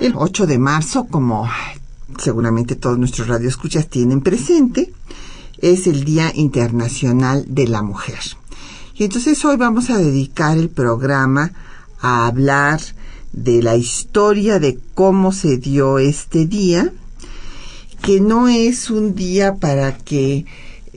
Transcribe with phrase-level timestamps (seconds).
[0.00, 1.46] El 8 de marzo, como
[2.18, 4.94] seguramente todos nuestros radioescuchas tienen presente,
[5.58, 8.18] es el Día Internacional de la Mujer.
[8.94, 11.52] Y entonces hoy vamos a dedicar el programa
[12.00, 12.80] a hablar
[13.34, 16.90] de la historia de cómo se dio este día,
[18.00, 20.46] que no es un día para que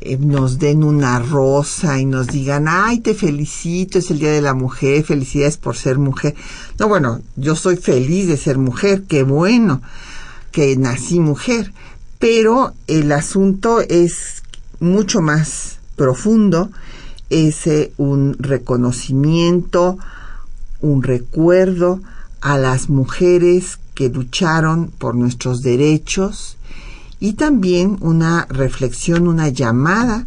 [0.05, 4.41] eh, nos den una rosa y nos digan, ay, te felicito, es el Día de
[4.41, 6.35] la Mujer, felicidades por ser mujer.
[6.79, 9.81] No, bueno, yo soy feliz de ser mujer, qué bueno
[10.51, 11.73] que nací mujer,
[12.19, 14.43] pero el asunto es
[14.79, 16.69] mucho más profundo,
[17.29, 19.97] es eh, un reconocimiento,
[20.79, 22.01] un recuerdo
[22.41, 26.57] a las mujeres que lucharon por nuestros derechos,
[27.23, 30.25] y también una reflexión, una llamada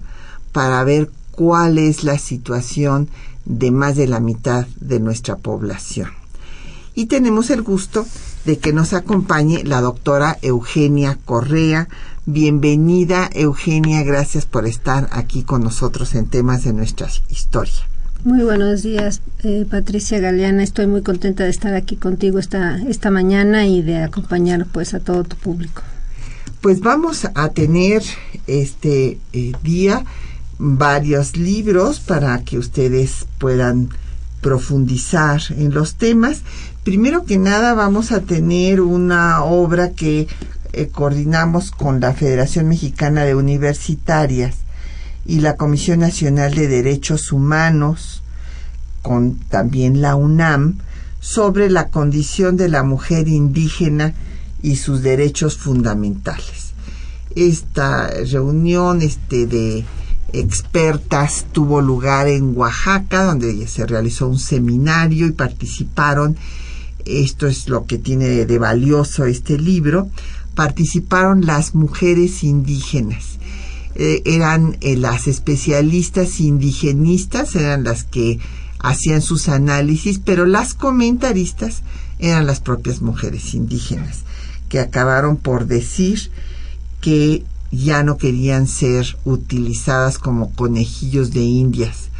[0.52, 3.11] para ver cuál es la situación
[3.44, 6.08] de más de la mitad de nuestra población.
[6.94, 8.06] Y tenemos el gusto
[8.47, 11.86] de que nos acompañe la doctora Eugenia Correa.
[12.25, 17.86] Bienvenida Eugenia, gracias por estar aquí con nosotros en temas de nuestra historia.
[18.25, 20.62] Muy buenos días, eh, Patricia Galeana.
[20.62, 25.00] Estoy muy contenta de estar aquí contigo esta, esta mañana y de acompañar pues a
[25.00, 25.82] todo tu público
[26.66, 28.03] pues vamos a tener
[28.49, 30.04] este eh, día
[30.59, 33.91] varios libros para que ustedes puedan
[34.41, 36.41] profundizar en los temas.
[36.82, 40.27] Primero que nada vamos a tener una obra que
[40.72, 44.56] eh, coordinamos con la Federación Mexicana de Universitarias
[45.25, 48.25] y la Comisión Nacional de Derechos Humanos,
[49.03, 50.78] con también la UNAM,
[51.21, 54.15] sobre la condición de la mujer indígena
[54.66, 56.72] y sus derechos fundamentales.
[57.37, 59.84] Esta reunión este, de
[60.32, 66.37] expertas tuvo lugar en Oaxaca, donde se realizó un seminario y participaron,
[67.04, 70.10] esto es lo que tiene de valioso este libro,
[70.56, 73.38] participaron las mujeres indígenas.
[73.94, 78.41] Eh, eran eh, las especialistas indigenistas, eran las que
[78.81, 81.84] hacían sus análisis, pero las comentaristas
[82.19, 84.25] eran las propias mujeres indígenas
[84.69, 86.31] que acabaron por decir
[87.00, 92.10] que ya no querían ser utilizadas como conejillos de indias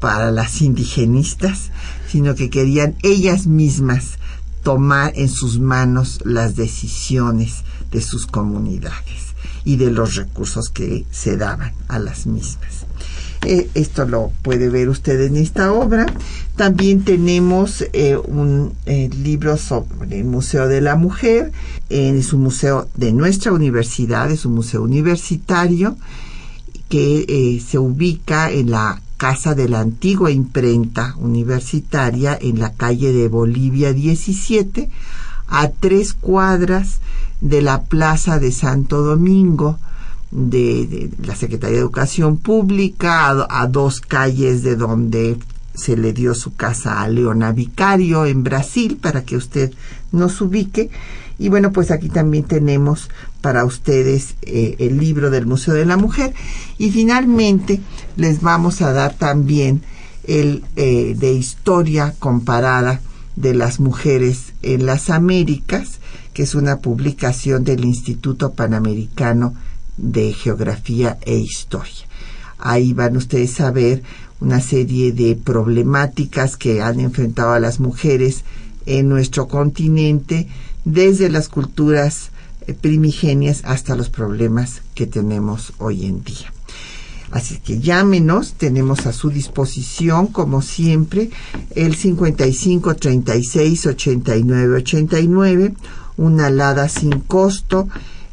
[0.00, 1.70] para las indigenistas,
[2.08, 4.18] sino que querían ellas mismas
[4.62, 9.34] tomar en sus manos las decisiones de sus comunidades
[9.64, 12.77] y de los recursos que se daban a las mismas.
[13.44, 16.06] Eh, esto lo puede ver usted en esta obra.
[16.56, 21.52] También tenemos eh, un eh, libro sobre el Museo de la Mujer.
[21.88, 25.96] es un museo de nuestra universidad, es un museo universitario
[26.88, 33.28] que se ubica en la casa de la antigua imprenta universitaria en la calle de
[33.28, 34.88] Bolivia 17,
[35.48, 37.00] a tres cuadras
[37.40, 39.78] de la Plaza de Santo Domingo,
[40.30, 45.38] de, la Secretaría de Educación Pública, a, dos calles de donde
[45.74, 49.72] se le dio su casa a Leona Vicario en Brasil, para que usted
[50.12, 50.90] nos ubique.
[51.38, 53.08] Y bueno, pues aquí también tenemos
[53.40, 56.34] para ustedes eh, el libro del Museo de la Mujer.
[56.78, 57.80] Y finalmente
[58.16, 59.82] les vamos a dar también
[60.24, 63.00] el eh, de historia comparada
[63.36, 66.00] de las mujeres en las Américas,
[66.34, 69.54] que es una publicación del Instituto Panamericano
[69.98, 72.06] de geografía e historia.
[72.58, 74.02] Ahí van ustedes a ver
[74.40, 78.44] una serie de problemáticas que han enfrentado a las mujeres
[78.86, 80.48] en nuestro continente,
[80.84, 82.30] desde las culturas
[82.66, 86.52] eh, primigenias hasta los problemas que tenemos hoy en día.
[87.30, 91.30] Así que llámenos, tenemos a su disposición, como siempre,
[91.74, 95.74] el 55 36 89 89,
[96.16, 97.88] una alada sin costo,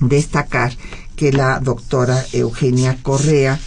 [0.00, 0.76] destacar
[1.16, 3.58] que la doctora Eugenia Correa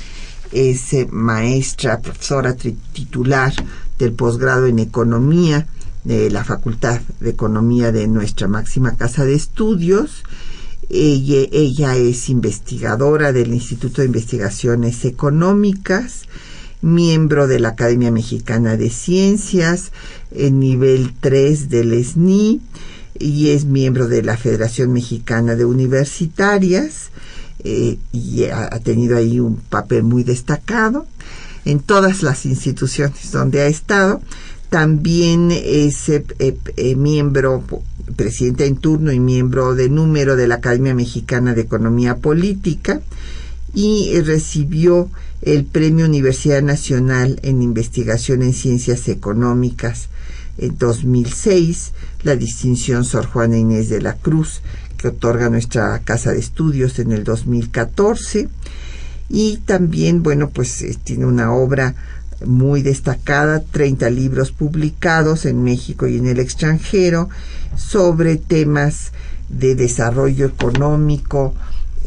[0.51, 3.54] es maestra, profesora titular
[3.98, 5.68] del posgrado en Economía
[6.04, 10.24] de la Facultad de Economía de nuestra máxima casa de estudios.
[10.90, 16.24] Ella, ella, es investigadora del Instituto de Investigaciones Económicas,
[16.81, 19.92] miembro de la Academia Mexicana de Ciencias,
[20.31, 22.62] en nivel 3 del SNI,
[23.19, 27.12] y es miembro de la Federación Mexicana de Universitarias,
[27.64, 31.06] eh, y ha, tenido ahí un papel muy destacado
[31.66, 34.22] en todas las instituciones donde ha estado.
[34.70, 37.64] También es eh, eh, miembro,
[38.16, 43.02] presidente en turno y miembro de número de la Academia Mexicana de Economía Política
[43.74, 45.10] y recibió
[45.42, 50.10] el Premio Universidad Nacional en Investigación en Ciencias Económicas
[50.58, 54.62] en 2006, la distinción Sor Juana Inés de la Cruz
[55.00, 58.50] que otorga nuestra Casa de Estudios en el 2014
[59.30, 61.96] y también, bueno, pues eh, tiene una obra
[62.46, 67.30] muy destacada, 30 libros publicados en México y en el extranjero
[67.78, 69.12] sobre temas
[69.48, 71.54] de desarrollo económico,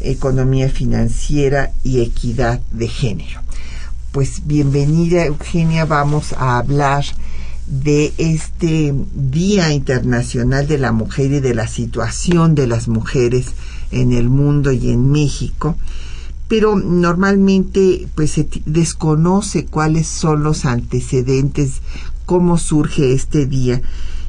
[0.01, 3.41] economía financiera y equidad de género.
[4.11, 7.05] Pues bienvenida Eugenia, vamos a hablar
[7.67, 13.47] de este Día Internacional de la Mujer y de la situación de las mujeres
[13.91, 15.77] en el mundo y en México
[16.53, 21.81] pero normalmente pues se desconoce cuáles son los antecedentes,
[22.27, 23.81] cómo surge este día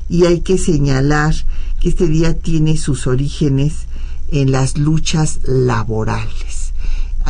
[0.08, 1.34] y hay que señalar
[1.80, 3.86] que este día tiene sus orígenes
[4.30, 6.72] en las luchas laborales.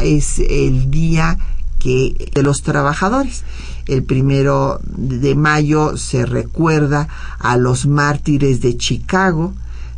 [0.01, 1.39] Es el día
[1.81, 3.43] que de los trabajadores.
[3.87, 7.09] El primero de mayo se recuerda
[7.39, 9.55] a los mártires de Chicago,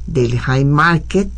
[0.07, 1.31] del High Market,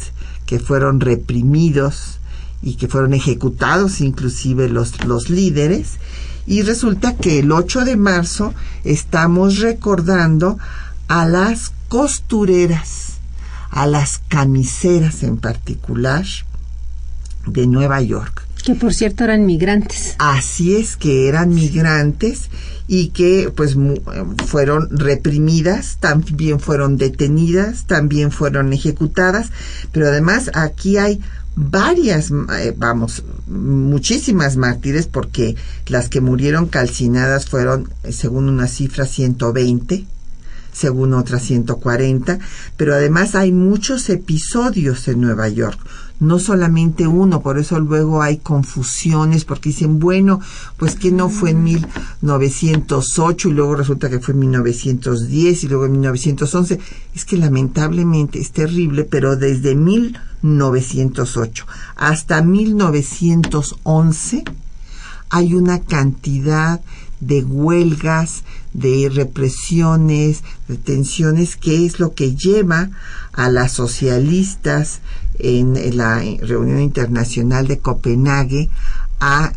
[0.46, 2.18] que fueron reprimidos
[2.62, 5.98] y que fueron ejecutados inclusive los, los líderes.
[6.46, 10.58] Y resulta que el 8 de marzo estamos recordando
[11.06, 13.18] a las costureras,
[13.70, 16.24] a las camiseras en particular
[17.46, 18.47] de Nueva York.
[18.68, 20.14] Que por cierto eran migrantes.
[20.18, 22.50] Así es que eran migrantes
[22.86, 23.74] y que pues
[24.44, 29.52] fueron reprimidas, también fueron detenidas, también fueron ejecutadas,
[29.90, 31.18] pero además aquí hay
[31.56, 35.56] varias, eh, vamos, muchísimas mártires porque
[35.86, 40.04] las que murieron calcinadas fueron, eh, según una cifra, 120,
[40.74, 42.38] según otra 140,
[42.76, 45.80] pero además hay muchos episodios en Nueva York
[46.20, 50.40] no solamente uno, por eso luego hay confusiones, porque dicen, bueno,
[50.76, 55.86] pues que no fue en 1908 y luego resulta que fue en 1910 y luego
[55.86, 56.80] en 1911.
[57.14, 61.66] Es que lamentablemente es terrible, pero desde 1908
[61.96, 64.44] hasta 1911
[65.30, 66.80] hay una cantidad
[67.20, 72.90] de huelgas, de represiones, de tensiones, que es lo que lleva
[73.32, 75.00] a las socialistas
[75.38, 78.68] en la reunión internacional de Copenhague
[79.20, 79.52] a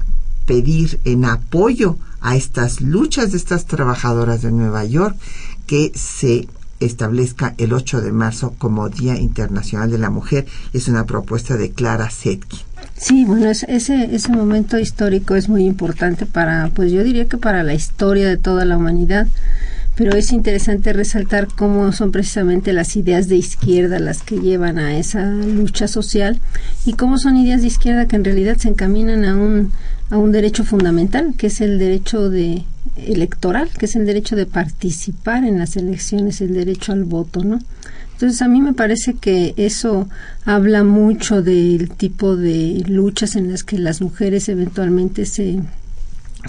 [0.46, 5.16] pedir en apoyo a estas luchas de estas trabajadoras de Nueva York
[5.66, 6.48] que se
[6.80, 10.46] establezca el 8 de marzo como Día Internacional de la Mujer.
[10.74, 12.60] Es una propuesta de Clara Setkin.
[12.98, 17.64] Sí, bueno, ese, ese momento histórico es muy importante para, pues yo diría que para
[17.64, 19.28] la historia de toda la humanidad
[20.04, 24.98] pero es interesante resaltar cómo son precisamente las ideas de izquierda las que llevan a
[24.98, 26.40] esa lucha social
[26.88, 29.72] y cómo son ideas de izquierda que en realidad se encaminan a un,
[30.10, 32.64] a un derecho fundamental, que es el derecho de
[32.96, 37.60] electoral, que es el derecho de participar en las elecciones, el derecho al voto, ¿no?
[38.14, 40.10] Entonces a mí me parece que eso
[40.46, 45.60] habla mucho del tipo de luchas en las que las mujeres eventualmente se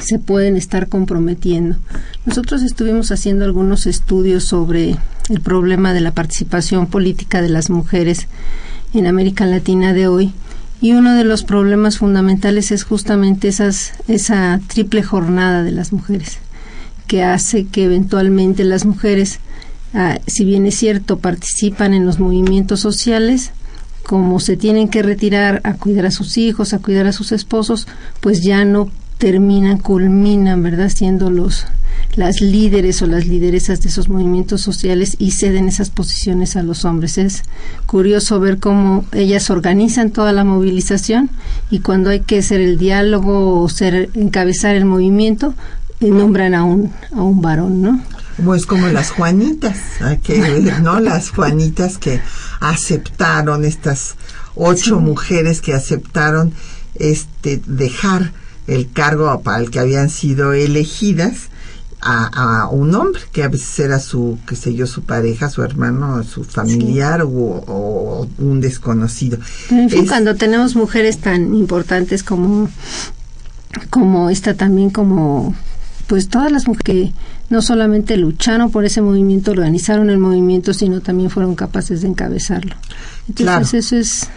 [0.00, 1.76] se pueden estar comprometiendo.
[2.24, 4.96] Nosotros estuvimos haciendo algunos estudios sobre
[5.28, 8.28] el problema de la participación política de las mujeres
[8.94, 10.32] en América Latina de hoy
[10.80, 16.38] y uno de los problemas fundamentales es justamente esas, esa triple jornada de las mujeres
[17.06, 19.38] que hace que eventualmente las mujeres,
[19.94, 23.52] ah, si bien es cierto, participan en los movimientos sociales,
[24.02, 27.86] como se tienen que retirar a cuidar a sus hijos, a cuidar a sus esposos,
[28.20, 28.90] pues ya no
[29.22, 30.88] terminan, culminan, ¿verdad?
[30.88, 31.66] Siendo los
[32.16, 36.84] las líderes o las lideresas de esos movimientos sociales y ceden esas posiciones a los
[36.84, 37.18] hombres.
[37.18, 37.44] Es
[37.86, 41.30] curioso ver cómo ellas organizan toda la movilización
[41.70, 45.54] y cuando hay que hacer el diálogo o ser encabezar el movimiento,
[46.00, 48.02] eh, nombran a un a un varón, ¿no?
[48.44, 49.78] Pues como las Juanitas,
[50.24, 50.98] que, ¿no?
[50.98, 52.20] Las Juanitas que
[52.58, 54.16] aceptaron, estas
[54.56, 56.52] ocho mujeres que aceptaron
[56.96, 58.32] este dejar
[58.66, 61.48] el cargo para el que habían sido elegidas
[62.04, 66.24] a, un hombre que a veces era su, qué sé yo, su pareja, su hermano,
[66.24, 69.38] su familiar o, un desconocido.
[69.70, 72.68] En fin, cuando tenemos mujeres tan importantes como,
[73.90, 75.54] como esta también, como
[76.08, 77.12] pues todas las mujeres que
[77.50, 82.74] no solamente lucharon por ese movimiento, organizaron el movimiento, sino también fueron capaces de encabezarlo.
[83.28, 84.28] Entonces eso es...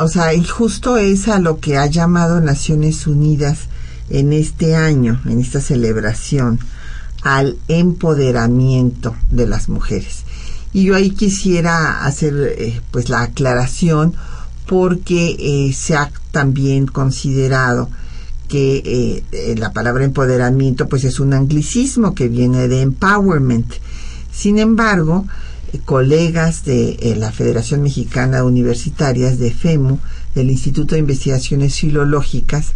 [0.00, 3.68] O sea, y justo es a lo que ha llamado Naciones Unidas
[4.10, 6.58] en este año, en esta celebración,
[7.22, 10.24] al empoderamiento de las mujeres.
[10.72, 14.14] Y yo ahí quisiera hacer eh, pues la aclaración
[14.66, 17.90] porque eh, se ha también considerado
[18.48, 23.72] que eh, la palabra empoderamiento pues es un anglicismo que viene de empowerment.
[24.32, 25.26] Sin embargo,
[25.80, 29.98] colegas de la Federación Mexicana de Universitarias de FEMU,
[30.34, 32.72] del Instituto de Investigaciones Filológicas,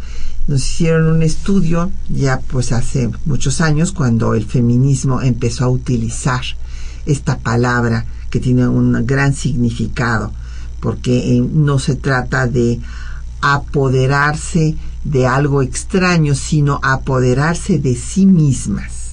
[0.46, 6.42] nos hicieron un estudio ya pues hace muchos años cuando el feminismo empezó a utilizar
[7.04, 10.32] esta palabra que tiene un gran significado
[10.80, 12.80] porque eh, no se trata de
[13.40, 19.05] apoderarse de algo extraño sino apoderarse de sí mismas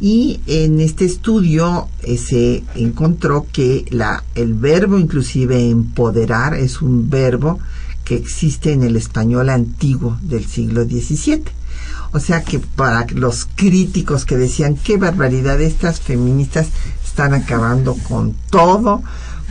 [0.00, 7.08] y en este estudio eh, se encontró que la, el verbo inclusive empoderar es un
[7.08, 7.60] verbo
[8.04, 11.44] que existe en el español antiguo del siglo XVII.
[12.12, 16.68] O sea que para los críticos que decían qué barbaridad estas feministas
[17.04, 19.02] están acabando con todo,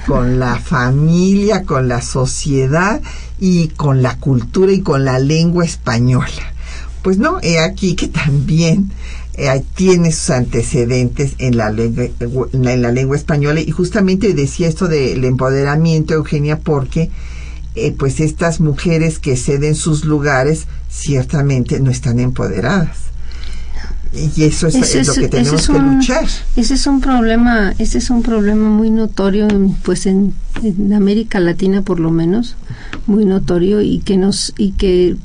[0.05, 3.01] con la familia, con la sociedad
[3.39, 6.53] y con la cultura y con la lengua española.
[7.01, 8.91] Pues no, he aquí que también
[9.35, 12.05] eh, tiene sus antecedentes en la, lengua,
[12.53, 17.09] en la lengua española y justamente decía esto del empoderamiento, Eugenia, porque
[17.75, 22.97] eh, pues estas mujeres que ceden sus lugares ciertamente no están empoderadas.
[24.13, 26.27] Y eso es, lo que tenemos que luchar.
[26.55, 29.47] Ese es un problema, ese es un problema muy notorio,
[29.81, 32.55] pues en, en, América Latina por lo menos,
[33.07, 35.15] muy notorio y que nos y que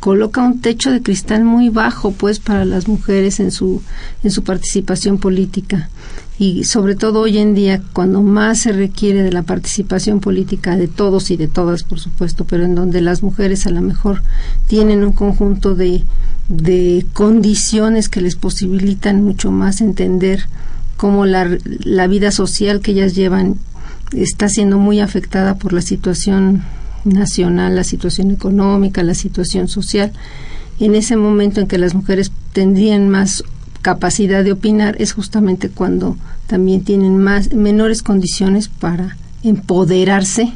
[0.00, 3.82] coloca un techo de cristal muy bajo, pues, para las mujeres en su
[4.22, 5.90] en su participación política.
[6.38, 10.88] Y sobre todo hoy en día cuando más se requiere de la participación política de
[10.88, 14.22] todos y de todas por supuesto pero en donde las mujeres a lo mejor
[14.66, 16.02] tienen un conjunto de,
[16.48, 20.48] de condiciones que les posibilitan mucho más entender
[20.96, 23.56] cómo la, la vida social que ellas llevan
[24.12, 26.62] está siendo muy afectada por la situación
[27.04, 30.12] nacional, la situación económica, la situación social.
[30.80, 33.44] En ese momento en que las mujeres tendrían más
[33.82, 40.52] capacidad de opinar es justamente cuando también tienen más menores condiciones para empoderarse,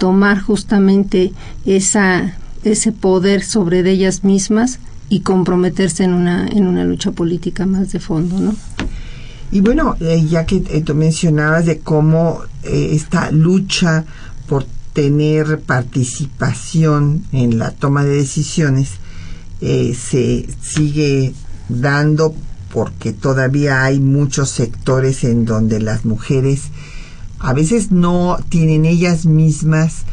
[0.00, 1.32] tomar justamente
[1.66, 4.78] esa ese poder sobre ellas mismas
[5.08, 8.54] y comprometerse en una en una lucha política más de fondo, ¿no?
[9.52, 14.06] Y bueno, eh, ya que eh, tú mencionabas de cómo eh, esta lucha
[14.48, 18.90] por tener participación en la toma de decisiones
[19.60, 21.34] se sigue
[21.68, 22.34] dando
[22.72, 26.70] porque todavía hay muchos sectores en donde las mujeres
[27.38, 30.04] a veces no tienen ellas mismas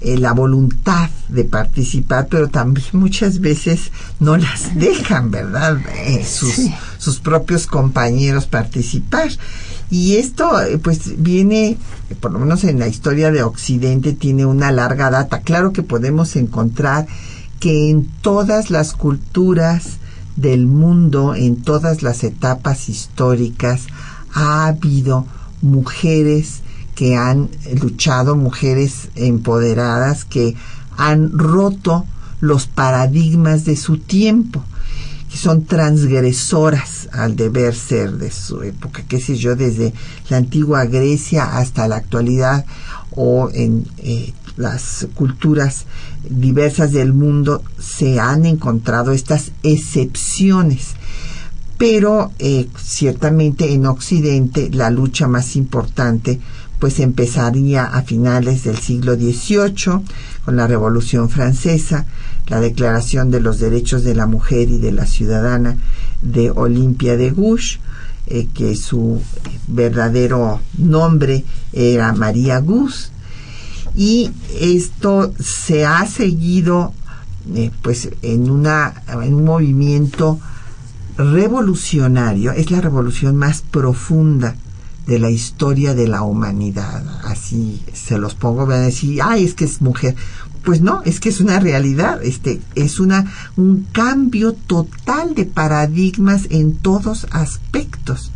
[0.00, 5.78] eh, la voluntad de participar, pero también muchas veces no las dejan, ¿verdad?
[5.94, 9.30] Eh, sus, sus propios compañeros participar.
[9.92, 11.76] Y esto, eh, pues, viene,
[12.20, 15.42] por lo menos en la historia de Occidente, tiene una larga data.
[15.42, 17.06] Claro que podemos encontrar
[17.60, 19.98] que en todas las culturas
[20.36, 23.82] del mundo en todas las etapas históricas
[24.32, 25.26] ha habido
[25.60, 26.62] mujeres
[26.94, 27.50] que han
[27.82, 30.56] luchado, mujeres empoderadas que
[30.96, 32.06] han roto
[32.40, 34.64] los paradigmas de su tiempo,
[35.32, 39.94] que son transgresoras al deber ser de su época, qué sé yo, desde
[40.28, 42.66] la antigua Grecia hasta la actualidad
[43.12, 45.86] o en eh, las culturas
[46.28, 50.96] diversas del mundo se han encontrado estas excepciones.
[51.78, 56.40] Pero eh, ciertamente en Occidente la lucha más importante
[56.78, 60.02] pues empezaría a finales del siglo XVIII
[60.44, 62.04] con la Revolución Francesa,
[62.52, 65.78] la Declaración de los Derechos de la Mujer y de la Ciudadana
[66.20, 67.78] de Olimpia de Gush,
[68.26, 69.22] eh, que su
[69.68, 73.10] verdadero nombre era María Gus.
[73.94, 76.92] Y esto se ha seguido
[77.54, 80.38] eh, pues en, una, en un movimiento
[81.16, 84.56] revolucionario, es la revolución más profunda
[85.06, 87.02] de la historia de la humanidad.
[87.24, 90.16] Así se los pongo, van a decir, ay, es que es mujer.
[90.64, 96.46] Pues no, es que es una realidad, este, es una, un cambio total de paradigmas
[96.50, 98.30] en todos aspectos.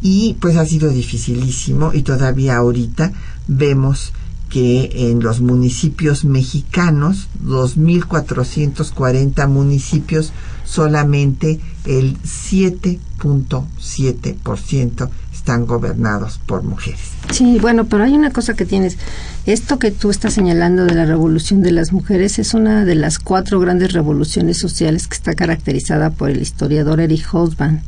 [0.00, 3.12] Y pues ha sido dificilísimo y todavía ahorita
[3.48, 4.12] vemos
[4.50, 10.32] que en los municipios mexicanos, 2.440 municipios,
[10.64, 17.00] solamente el 7.7% están gobernados por mujeres.
[17.32, 18.98] Sí, bueno, pero hay una cosa que tienes.
[19.46, 23.18] Esto que tú estás señalando de la revolución de las mujeres es una de las
[23.18, 27.80] cuatro grandes revoluciones sociales que está caracterizada por el historiador Eric Hobsbawm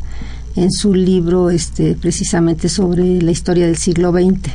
[0.56, 4.50] en su libro este, precisamente sobre la historia del siglo XX.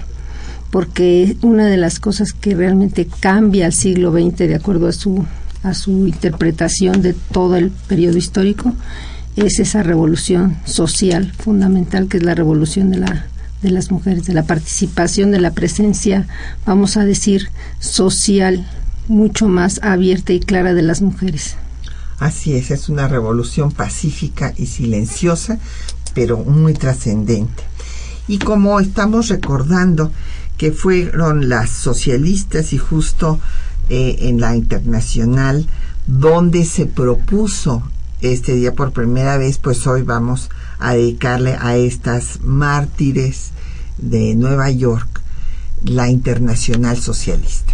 [0.72, 5.24] Porque una de las cosas que realmente cambia el siglo XX de acuerdo a su,
[5.62, 8.74] a su interpretación de todo el periodo histórico
[9.38, 13.28] es esa revolución social fundamental que es la revolución de la
[13.62, 16.28] de las mujeres, de la participación, de la presencia,
[16.66, 18.68] vamos a decir, social
[19.08, 21.56] mucho más abierta y clara de las mujeres.
[22.20, 25.60] Así es, es una revolución pacífica y silenciosa,
[26.14, 27.64] pero muy trascendente.
[28.28, 30.12] Y como estamos recordando
[30.58, 33.40] que fueron las socialistas y justo
[33.90, 35.68] eh, en la internacional
[36.08, 37.84] donde se propuso
[38.22, 43.52] este día por primera vez, pues hoy vamos a dedicarle a estas mártires
[43.98, 45.22] de Nueva York
[45.84, 47.74] la Internacional Socialista.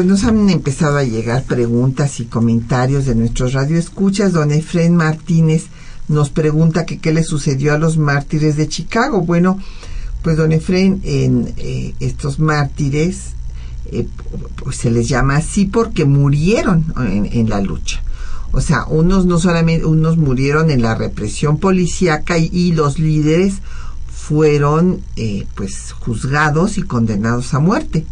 [0.00, 4.32] pues nos han empezado a llegar preguntas y comentarios de nuestros radioescuchas.
[4.32, 5.66] Don Efren Martínez
[6.08, 9.20] nos pregunta que qué le sucedió a los mártires de Chicago.
[9.20, 9.58] Bueno,
[10.22, 13.32] pues don Efren, en eh, estos mártires
[13.92, 14.08] eh,
[14.56, 18.02] pues se les llama así porque murieron en, la lucha.
[18.52, 23.56] O sea, unos no solamente, unos murieron en la represión policíaca y, los líderes
[24.10, 28.06] fueron eh, pues juzgados y condenados a muerte.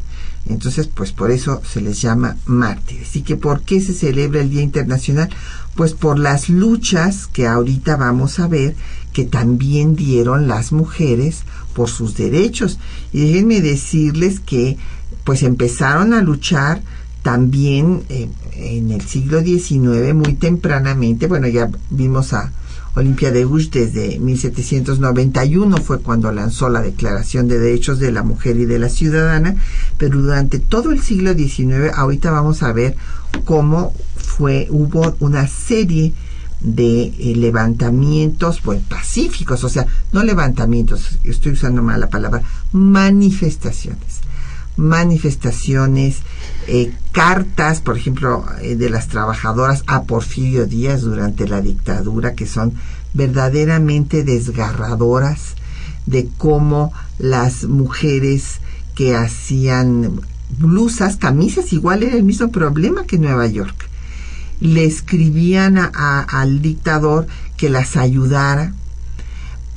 [0.48, 3.14] Entonces, pues por eso se les llama mártires.
[3.16, 5.28] ¿Y que por qué se celebra el Día Internacional?
[5.74, 8.74] Pues por las luchas que ahorita vamos a ver
[9.12, 11.42] que también dieron las mujeres
[11.74, 12.78] por sus derechos.
[13.12, 14.76] Y déjenme decirles que
[15.24, 16.82] pues empezaron a luchar
[17.22, 21.26] también eh, en el siglo XIX muy tempranamente.
[21.26, 22.52] Bueno, ya vimos a
[22.98, 28.56] Olimpia de Bush desde 1791 fue cuando lanzó la Declaración de Derechos de la Mujer
[28.56, 29.54] y de la Ciudadana,
[29.98, 32.96] pero durante todo el siglo XIX, ahorita vamos a ver
[33.44, 36.12] cómo fue, hubo una serie
[36.60, 44.17] de eh, levantamientos pues, pacíficos, o sea, no levantamientos, estoy usando mal la palabra, manifestaciones.
[44.78, 46.20] Manifestaciones,
[46.66, 52.46] eh, cartas, por ejemplo, eh, de las trabajadoras a Porfirio Díaz durante la dictadura, que
[52.46, 52.72] son
[53.12, 55.56] verdaderamente desgarradoras
[56.06, 58.60] de cómo las mujeres
[58.94, 60.20] que hacían
[60.58, 63.88] blusas, camisas, igual era el mismo problema que Nueva York.
[64.60, 68.72] Le escribían al dictador que las ayudara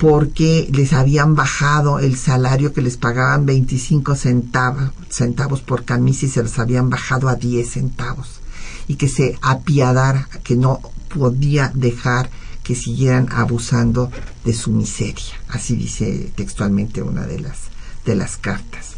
[0.02, 6.28] porque les habían bajado el salario que les pagaban 25 centavos, centavos por camisa y
[6.28, 8.40] se los habían bajado a 10 centavos
[8.88, 12.30] y que se apiadara, que no podía dejar
[12.64, 14.10] que siguieran abusando
[14.44, 15.38] de su miseria.
[15.46, 17.58] Así dice textualmente una de las,
[18.04, 18.94] de las cartas.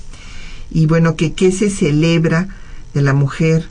[0.71, 2.49] Y bueno, que qué se celebra
[2.95, 3.69] de la mujer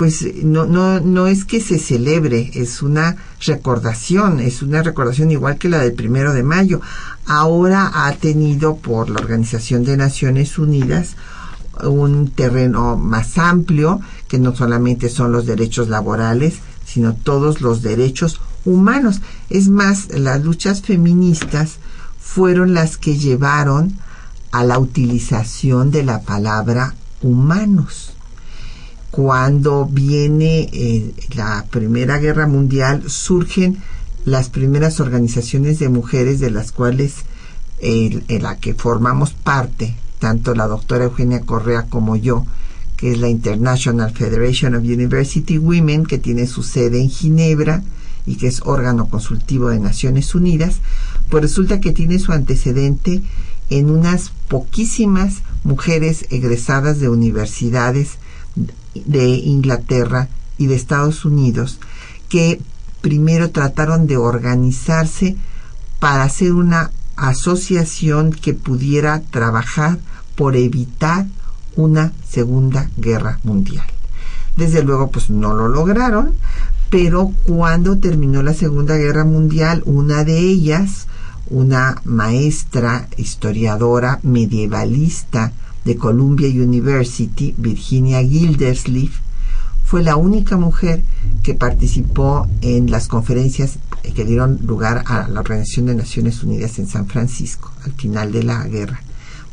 [0.00, 5.58] pues no, no, no es que se celebre, es una recordación, es una recordación igual
[5.58, 6.80] que la del primero de mayo.
[7.26, 11.16] Ahora ha tenido por la Organización de Naciones Unidas
[11.82, 18.40] un terreno más amplio, que no solamente son los derechos laborales, sino todos los derechos
[18.64, 19.20] humanos.
[19.50, 21.76] Es más, las luchas feministas
[22.18, 23.98] fueron las que llevaron
[24.50, 28.14] a la utilización de la palabra humanos
[29.10, 33.78] cuando viene eh, la Primera Guerra Mundial, surgen
[34.24, 37.24] las primeras organizaciones de mujeres de las cuales
[37.82, 42.44] en la que formamos parte, tanto la doctora Eugenia Correa como yo,
[43.00, 47.82] que es la International Federation of University Women, que tiene su sede en Ginebra
[48.26, 50.80] y que es órgano consultivo de Naciones Unidas,
[51.30, 53.22] pues resulta que tiene su antecedente
[53.70, 58.18] en unas poquísimas mujeres egresadas de universidades
[58.94, 61.78] de Inglaterra y de Estados Unidos
[62.28, 62.60] que
[63.00, 65.36] primero trataron de organizarse
[65.98, 69.98] para hacer una asociación que pudiera trabajar
[70.34, 71.26] por evitar
[71.76, 73.86] una segunda guerra mundial.
[74.56, 76.34] Desde luego, pues no lo lograron,
[76.90, 81.06] pero cuando terminó la Segunda Guerra Mundial, una de ellas,
[81.48, 85.52] una maestra, historiadora, medievalista,
[85.84, 89.12] de Columbia University, Virginia Gildersleeve,
[89.84, 91.02] fue la única mujer
[91.42, 93.78] que participó en las conferencias
[94.14, 98.44] que dieron lugar a la Organización de Naciones Unidas en San Francisco al final de
[98.44, 99.02] la guerra,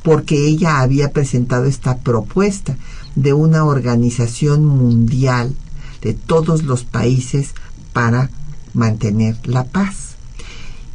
[0.04, 2.78] porque ella había presentado esta propuesta
[3.16, 5.56] de una organización mundial
[6.02, 7.56] de todos los países
[7.94, 8.30] para
[8.74, 10.18] mantener la paz.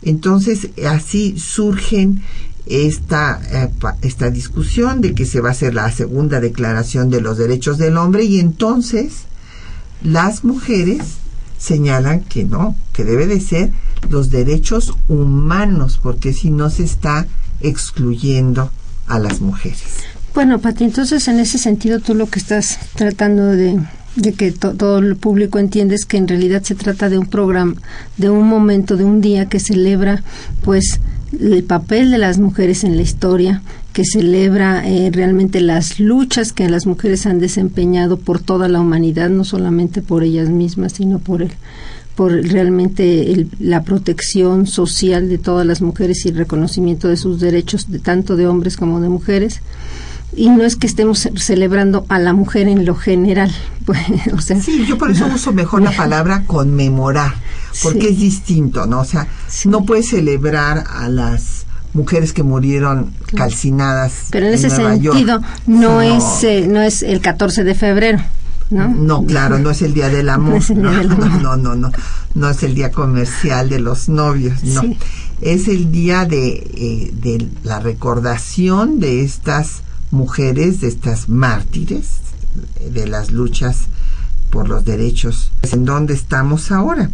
[0.03, 2.23] Entonces, así surgen
[2.73, 3.71] esta, eh,
[4.03, 7.97] esta discusión de que se va a hacer la segunda declaración de los derechos del
[7.97, 9.25] hombre y entonces
[10.03, 11.03] las mujeres
[11.59, 13.73] señalan que no, que debe de ser
[14.11, 17.27] los derechos humanos, porque si no se está
[17.61, 18.71] excluyendo
[19.07, 19.83] a las mujeres.
[20.35, 23.79] Bueno, Pati, entonces en ese sentido tú lo que estás tratando de,
[24.17, 27.75] de que todo el público entiende es que en realidad se trata de un programa,
[28.17, 30.23] de un momento, de un día que celebra
[30.63, 31.01] pues
[31.41, 36.69] el papel de las mujeres en la historia, que celebra eh, realmente las luchas que
[36.69, 41.43] las mujeres han desempeñado por toda la humanidad, no solamente por ellas mismas, sino por
[41.43, 41.53] el,
[42.15, 47.91] por realmente la protección social de todas las mujeres y el reconocimiento de sus derechos,
[47.91, 49.61] de tanto de hombres como de mujeres.
[50.35, 53.53] Y no es que estemos celebrando a la mujer en lo general.
[53.85, 53.99] Pues,
[54.33, 57.35] o sea, sí, yo por eso uso mejor la palabra conmemorar
[57.83, 59.01] porque es distinto, ¿no?
[59.01, 59.27] O sea,
[59.65, 64.29] no puedes celebrar a las mujeres que murieron calcinadas.
[64.31, 68.19] Pero en, ese sentido no, es eh, no es el 14 de febrero.
[68.71, 68.89] ¿No?
[68.89, 70.63] no, claro, no es el día del amor.
[70.77, 71.91] No, no, no, no,
[72.35, 74.83] no, es el día comercial de los novios, no.
[75.41, 82.21] Es el día de, eh, de la recordación de estas mujeres, de estas mártires
[82.91, 83.87] de las luchas
[84.51, 87.11] por los derechos, en donde estamos ahora.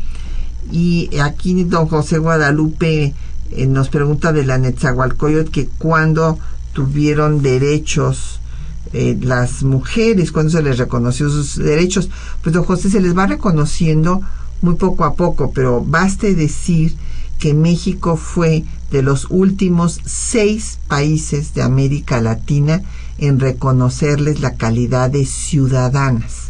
[0.70, 3.14] Y aquí don José Guadalupe
[3.52, 6.38] eh, nos pregunta de la Netzahualcoyot que cuando
[6.72, 8.40] tuvieron derechos
[8.92, 12.10] eh, las mujeres, cuando se les reconoció sus derechos,
[12.42, 14.20] pues don José se les va reconociendo
[14.60, 16.96] muy poco a poco, pero baste decir
[17.38, 22.82] que México fue de los últimos seis países de América Latina
[23.18, 26.48] en reconocerles la calidad de ciudadanas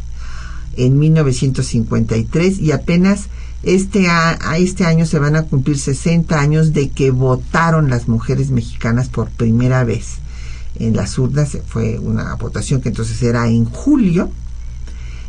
[0.78, 3.26] en 1953 y apenas
[3.64, 8.50] este, a, este año se van a cumplir 60 años de que votaron las mujeres
[8.50, 10.18] mexicanas por primera vez
[10.76, 11.58] en las urnas.
[11.66, 14.30] Fue una votación que entonces era en julio,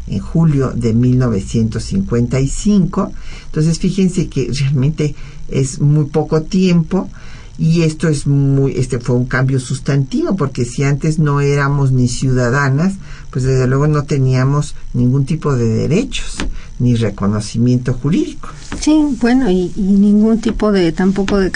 [0.08, 3.12] en julio de 1955.
[3.46, 5.16] Entonces fíjense que realmente
[5.52, 7.10] es muy poco tiempo
[7.58, 12.08] y esto es muy este fue un cambio sustantivo porque si antes no éramos ni
[12.08, 12.94] ciudadanas
[13.32, 16.38] pues desde luego no teníamos ningún tipo de derechos
[16.80, 18.50] ni reconocimiento jurídico.
[18.80, 21.52] Sí bueno y, ningún tipo de tampoco de,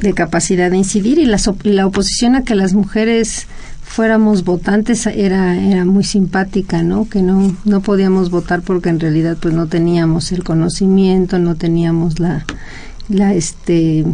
[0.00, 3.46] de, capacidad de incidir y la, la oposición a que las mujeres
[3.88, 9.36] fuéramos votantes era era muy simpática no que no no podíamos votar porque en realidad
[9.40, 12.44] pues no teníamos el conocimiento no teníamos la
[13.08, 14.04] la este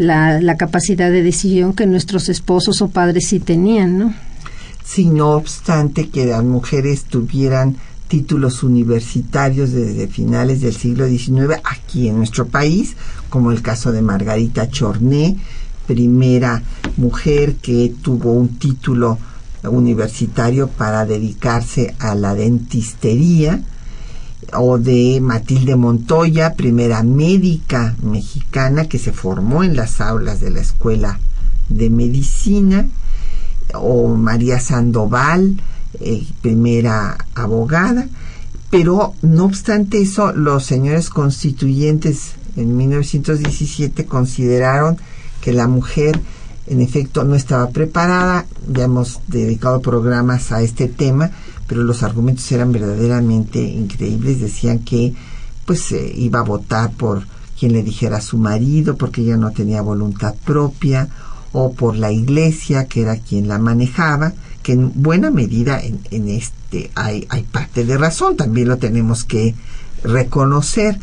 [0.00, 4.14] la, la capacidad de decisión que nuestros esposos o padres sí tenían, ¿no?
[4.82, 7.76] Sí, no obstante que las mujeres tuvieran
[8.08, 12.96] títulos universitarios desde finales del siglo XIX aquí en nuestro país,
[13.28, 15.36] como el caso de Margarita Chorné,
[15.90, 16.62] primera
[16.98, 19.18] mujer que tuvo un título
[19.64, 23.60] universitario para dedicarse a la dentistería,
[24.52, 30.60] o de Matilde Montoya, primera médica mexicana que se formó en las aulas de la
[30.60, 31.18] Escuela
[31.68, 32.86] de Medicina,
[33.74, 35.60] o María Sandoval,
[35.98, 38.06] eh, primera abogada,
[38.70, 44.96] pero no obstante eso, los señores constituyentes en 1917 consideraron
[45.40, 46.20] que la mujer
[46.66, 51.30] en efecto no estaba preparada, ya hemos dedicado programas a este tema,
[51.66, 54.40] pero los argumentos eran verdaderamente increíbles.
[54.40, 55.14] Decían que
[55.64, 57.24] pues eh, iba a votar por
[57.58, 61.08] quien le dijera a su marido porque ella no tenía voluntad propia
[61.52, 66.28] o por la iglesia que era quien la manejaba que en buena medida en, en
[66.28, 69.54] este hay, hay parte de razón también lo tenemos que
[70.02, 70.98] reconocer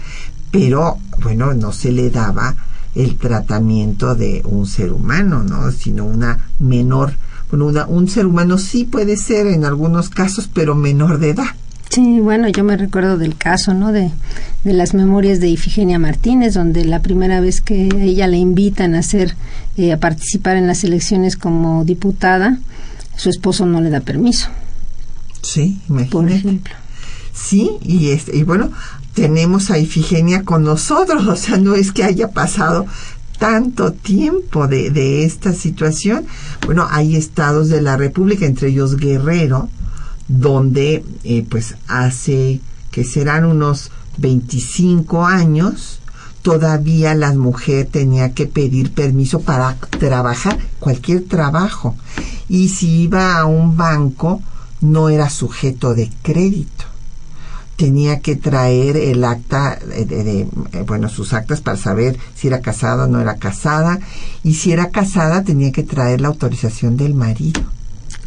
[0.49, 2.55] pero bueno no se le daba
[2.97, 7.13] el tratamiento de un ser humano no sino una menor
[7.49, 11.45] bueno, un ser humano sí puede ser en algunos casos, pero menor de edad.
[11.89, 13.93] Sí, bueno, yo me recuerdo del caso, ¿no?
[13.93, 14.11] De,
[14.65, 18.99] de las memorias de Ifigenia Martínez, donde la primera vez que ella le invitan a
[18.99, 19.35] hacer,
[19.77, 22.59] eh, a participar en las elecciones como diputada,
[23.15, 24.49] su esposo no le da permiso.
[25.41, 26.11] Sí, imagínate.
[26.11, 26.73] Por ejemplo.
[27.33, 28.71] Sí, y, este, y bueno,
[29.17, 32.85] tenemos a Ifigenia con nosotros, o sea, no es que haya pasado
[33.39, 36.27] tanto tiempo de, esta situación.
[36.65, 39.69] Bueno, hay estados de la República, entre ellos Guerrero,
[40.27, 45.99] donde eh, pues hace que serán unos 25 años,
[46.43, 51.95] todavía la mujer tenía que pedir permiso para trabajar, cualquier trabajo.
[52.49, 54.41] Y si iba a un banco,
[54.79, 56.76] no era sujeto de crédito
[57.77, 60.47] tenía que traer el acta de, eh,
[60.85, 63.99] bueno sus actas para saber si era casada o no era casada
[64.43, 67.61] y si era casada tenía que traer la autorización del marido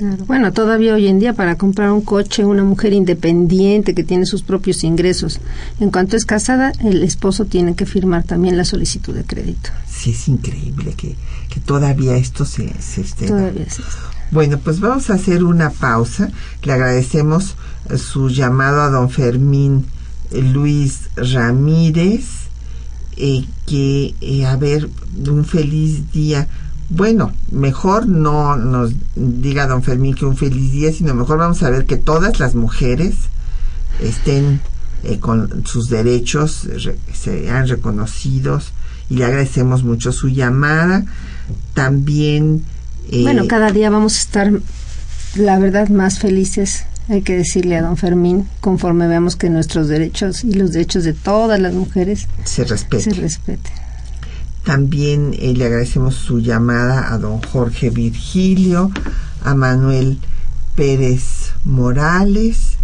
[0.01, 0.25] Claro.
[0.25, 4.43] Bueno, todavía hoy en día para comprar un coche, una mujer independiente que tiene sus
[4.43, 5.41] propios ingresos,
[5.79, 9.69] en cuanto es casada, el esposo tiene que firmar también la solicitud de crédito.
[9.87, 11.17] Sí, es increíble que,
[11.51, 13.27] que todavía esto se, se esté.
[13.27, 13.67] Todavía
[14.31, 16.31] Bueno, pues vamos a hacer una pausa.
[16.63, 17.57] Le agradecemos
[17.99, 19.85] su llamado a don Fermín
[20.31, 22.25] eh, Luis Ramírez,
[23.19, 24.89] eh, que, eh, a ver,
[25.29, 26.49] un feliz día.
[26.91, 31.71] Bueno, mejor no nos diga don Fermín que un feliz día, sino mejor vamos a
[31.71, 33.15] ver que todas las mujeres
[34.01, 34.61] estén
[35.21, 36.69] con sus derechos,
[37.15, 38.73] sean reconocidos
[39.09, 41.05] y le agradecemos mucho su llamada.
[41.75, 42.65] También...
[43.23, 44.53] bueno, cada día vamos a estar,
[45.37, 50.45] la verdad, más felices hay que decirle a don Fermín, conforme veamos que nuestros derechos
[50.45, 53.15] y los derechos de todas las mujeres se respeten.
[53.15, 53.80] Se respeten.
[54.65, 58.91] También eh, le agradecemos su llamada a don Jorge Virgilio,
[59.43, 60.19] a Manuel
[60.77, 62.77] Pérez Morales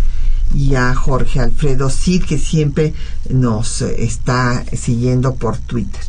[0.55, 2.95] y a Jorge Alfredo Cid, que siempre
[3.29, 6.01] nos está siguiendo por Twitter.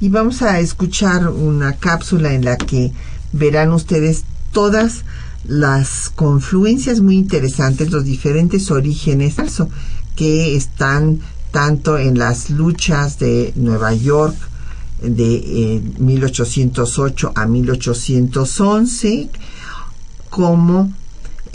[0.00, 2.92] Y vamos a escuchar una cápsula en la que
[3.32, 5.04] verán ustedes todas
[5.44, 9.36] las confluencias muy interesantes, los diferentes orígenes
[10.16, 14.36] que están tanto en las luchas de Nueva York
[15.02, 19.30] de 1808 eh, a 1811
[20.30, 20.92] como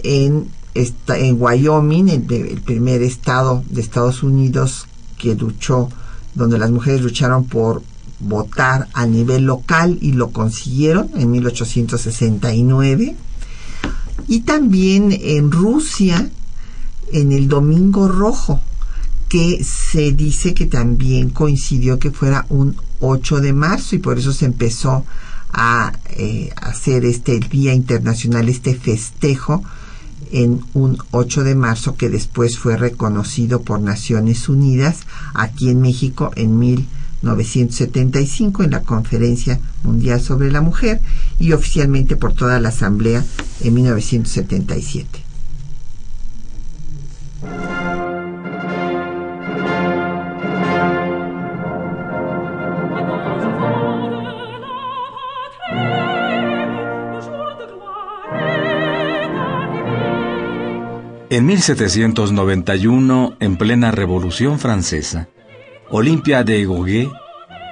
[0.04, 5.90] en, en Wyoming, el, el primer estado de Estados Unidos que luchó,
[6.36, 7.82] donde las mujeres lucharon por
[8.20, 13.16] votar a nivel local y lo consiguieron en 1869
[14.28, 16.30] y también en Rusia
[17.12, 18.60] en el Domingo Rojo,
[19.30, 24.34] que se dice que también coincidió que fuera un 8 de marzo y por eso
[24.34, 25.06] se empezó
[25.52, 29.64] a eh, hacer este Día Internacional, este festejo
[30.32, 35.02] en un 8 de marzo que después fue reconocido por Naciones Unidas
[35.34, 41.00] aquí en México en 1975 en la Conferencia Mundial sobre la Mujer
[41.40, 43.24] y oficialmente por toda la Asamblea
[43.62, 45.28] en 1977.
[61.38, 65.30] En 1791, en plena Revolución Francesa,
[65.92, 67.12] Olimpia de Gauguin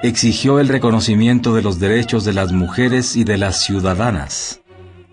[0.04, 4.62] exigió el reconocimiento de los derechos de las mujeres y de las ciudadanas.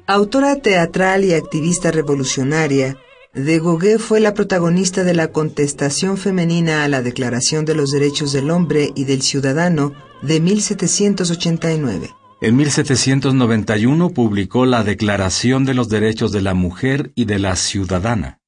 [0.06, 2.98] Autora teatral y activista revolucionaria,
[3.32, 8.34] de Gauguin fue la protagonista de la contestación femenina a la Declaración de los Derechos
[8.34, 12.10] del Hombre y del Ciudadano de 1789.
[12.42, 18.41] En 1791 publicó la Declaración de los Derechos de la Mujer y de la Ciudadana.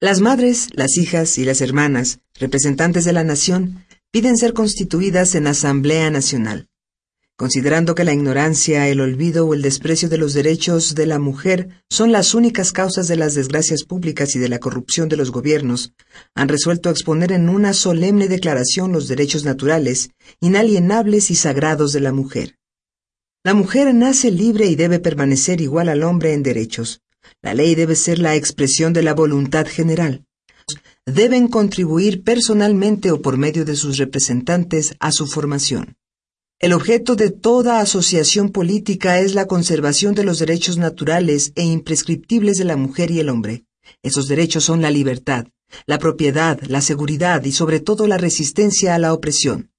[0.00, 5.46] Las madres, las hijas y las hermanas, representantes de la nación, piden ser constituidas en
[5.46, 6.68] Asamblea Nacional.
[7.36, 11.84] Considerando que la ignorancia, el olvido o el desprecio de los derechos de la mujer
[11.90, 15.94] son las únicas causas de las desgracias públicas y de la corrupción de los gobiernos,
[16.34, 22.12] han resuelto exponer en una solemne declaración los derechos naturales, inalienables y sagrados de la
[22.12, 22.58] mujer.
[23.44, 27.03] La mujer nace libre y debe permanecer igual al hombre en derechos.
[27.42, 30.24] La ley debe ser la expresión de la voluntad general.
[31.06, 35.96] Deben contribuir personalmente o por medio de sus representantes a su formación.
[36.60, 42.56] El objeto de toda asociación política es la conservación de los derechos naturales e imprescriptibles
[42.56, 43.64] de la mujer y el hombre.
[44.02, 45.46] Esos derechos son la libertad,
[45.86, 49.73] la propiedad, la seguridad y sobre todo la resistencia a la opresión.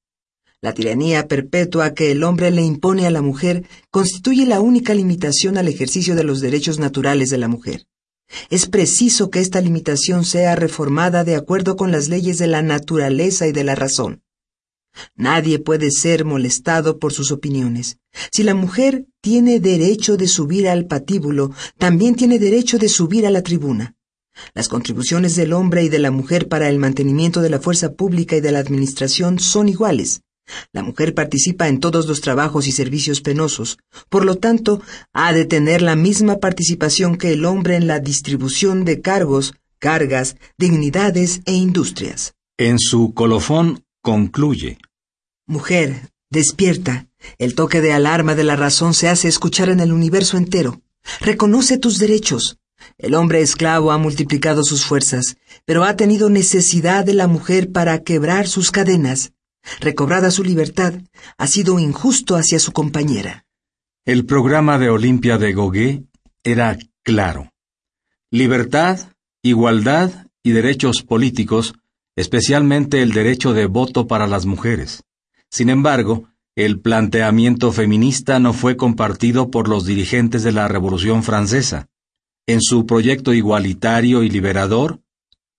[0.62, 5.58] La tiranía perpetua que el hombre le impone a la mujer constituye la única limitación
[5.58, 7.86] al ejercicio de los derechos naturales de la mujer.
[8.50, 13.48] Es preciso que esta limitación sea reformada de acuerdo con las leyes de la naturaleza
[13.48, 14.24] y de la razón.
[15.15, 17.98] Nadie puede ser molestado por sus opiniones.
[18.32, 23.30] Si la mujer tiene derecho de subir al patíbulo, también tiene derecho de subir a
[23.32, 23.96] la tribuna.
[24.54, 28.36] Las contribuciones del hombre y de la mujer para el mantenimiento de la fuerza pública
[28.36, 30.22] y de la administración son iguales.
[30.72, 33.78] La mujer participa en todos los trabajos y servicios penosos,
[34.10, 34.82] por lo tanto,
[35.14, 40.38] ha de tener la misma participación que el hombre en la distribución de cargos, cargas,
[40.58, 42.34] dignidades e industrias.
[42.58, 44.78] En su colofón concluye.
[45.48, 47.08] Mujer, despierta.
[47.38, 50.82] El toque de alarma de la razón se hace escuchar en el universo entero.
[51.22, 52.58] Reconoce tus derechos.
[52.98, 58.04] El hombre esclavo ha multiplicado sus fuerzas, pero ha tenido necesidad de la mujer para
[58.04, 59.34] quebrar sus cadenas.
[59.80, 60.93] Recobrada su libertad,
[61.38, 63.45] ha sido injusto hacia su compañera.
[64.06, 66.10] El programa de Olimpia de Gauguin
[66.43, 67.51] era claro.
[68.32, 68.99] Libertad,
[69.41, 71.73] igualdad y derechos políticos,
[72.15, 75.04] especialmente el derecho de voto para las mujeres.
[75.49, 81.88] Sin embargo, el planteamiento feminista no fue compartido por los dirigentes de la Revolución Francesa.
[82.47, 85.01] En su proyecto igualitario y liberador,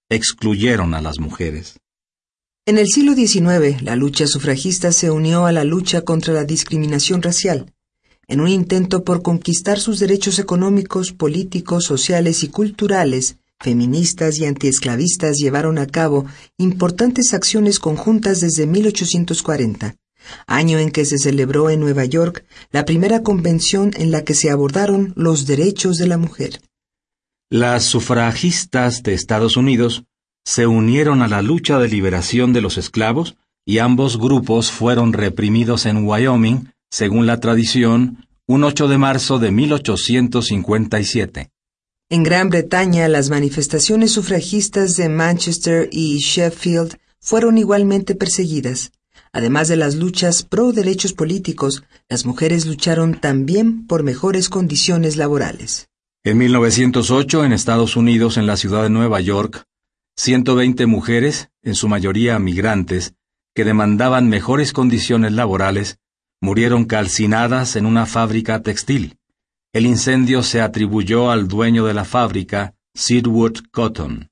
[0.08, 1.80] excluyeron a las mujeres.
[2.68, 7.22] En el siglo XIX, la lucha sufragista se unió a la lucha contra la discriminación
[7.22, 7.72] racial,
[8.26, 13.36] en un intento por conquistar sus derechos económicos, políticos, sociales y culturales.
[13.60, 16.26] Feministas y antiesclavistas llevaron a cabo
[16.58, 19.94] importantes acciones conjuntas desde 1840,
[20.48, 24.50] año en que se celebró en Nueva York la primera convención en la que se
[24.50, 26.60] abordaron los derechos de la mujer.
[27.48, 30.02] Las sufragistas de Estados Unidos
[30.46, 33.36] se unieron a la lucha de liberación de los esclavos
[33.66, 39.50] y ambos grupos fueron reprimidos en Wyoming, según la tradición, un 8 de marzo de
[39.50, 41.50] 1857.
[42.10, 48.92] En Gran Bretaña, las manifestaciones sufragistas de Manchester y Sheffield fueron igualmente perseguidas.
[49.32, 55.88] Además de las luchas pro derechos políticos, las mujeres lucharon también por mejores condiciones laborales.
[56.22, 59.66] En 1908, en Estados Unidos, en la ciudad de Nueva York,
[60.18, 63.14] 120 mujeres, en su mayoría migrantes,
[63.54, 65.98] que demandaban mejores condiciones laborales,
[66.40, 69.18] murieron calcinadas en una fábrica textil.
[69.74, 74.30] El incendio se atribuyó al dueño de la fábrica, Sidwood Cotton.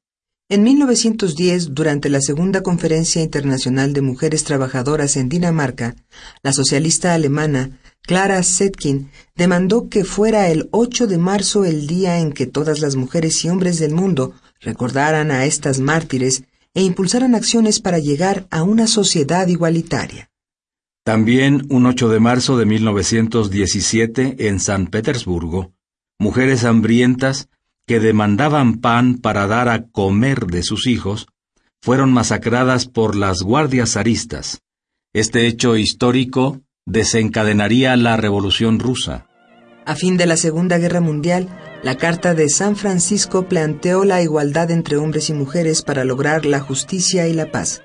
[0.48, 5.96] En 1910, durante la Segunda Conferencia Internacional de Mujeres Trabajadoras en Dinamarca,
[6.42, 12.32] la socialista alemana Clara Zetkin demandó que fuera el 8 de marzo el día en
[12.32, 14.34] que todas las mujeres y hombres del mundo
[14.64, 16.44] recordaran a estas mártires
[16.74, 20.30] e impulsaran acciones para llegar a una sociedad igualitaria.
[21.04, 25.72] También un 8 de marzo de 1917 en San Petersburgo,
[26.18, 27.48] mujeres hambrientas
[27.86, 31.26] que demandaban pan para dar a comer de sus hijos,
[31.82, 34.62] fueron masacradas por las guardias zaristas.
[35.12, 39.26] Este hecho histórico desencadenaría la Revolución rusa.
[39.84, 41.48] A fin de la Segunda Guerra Mundial,
[41.84, 46.58] la Carta de San Francisco planteó la igualdad entre hombres y mujeres para lograr la
[46.58, 47.82] justicia y la paz.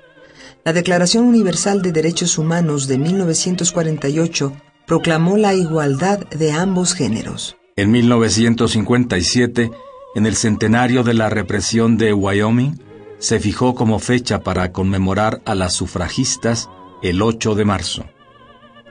[0.64, 4.54] La Declaración Universal de Derechos Humanos de 1948
[4.86, 7.58] proclamó la igualdad de ambos géneros.
[7.76, 9.70] En 1957,
[10.14, 12.80] en el centenario de la represión de Wyoming,
[13.18, 16.70] se fijó como fecha para conmemorar a las sufragistas
[17.02, 18.06] el 8 de marzo.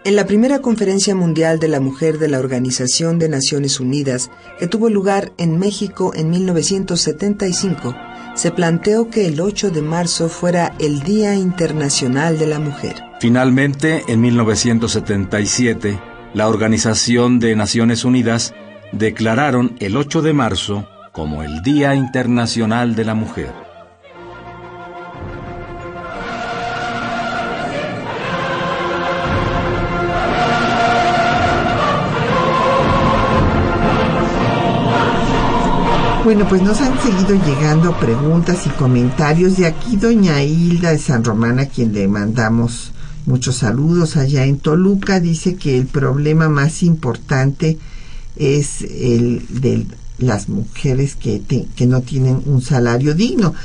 [0.06, 4.68] En la primera conferencia mundial de la mujer de la Organización de Naciones Unidas, que
[4.68, 7.94] tuvo lugar en México en 1975,
[8.34, 12.96] se planteó que el 8 de marzo fuera el Día Internacional de la Mujer.
[13.20, 16.00] Finalmente, en 1977,
[16.34, 18.54] la Organización de Naciones Unidas
[18.94, 23.69] declararon el 8 de marzo como el Día Internacional de la Mujer.
[36.30, 41.24] Bueno, pues nos han seguido llegando preguntas y comentarios de aquí doña Hilda de San
[41.24, 42.92] Román, a quien le mandamos
[43.26, 47.80] muchos saludos allá en Toluca, dice que el problema más importante
[48.36, 49.88] es el de
[50.20, 53.56] las mujeres que, que no tienen un salario digno.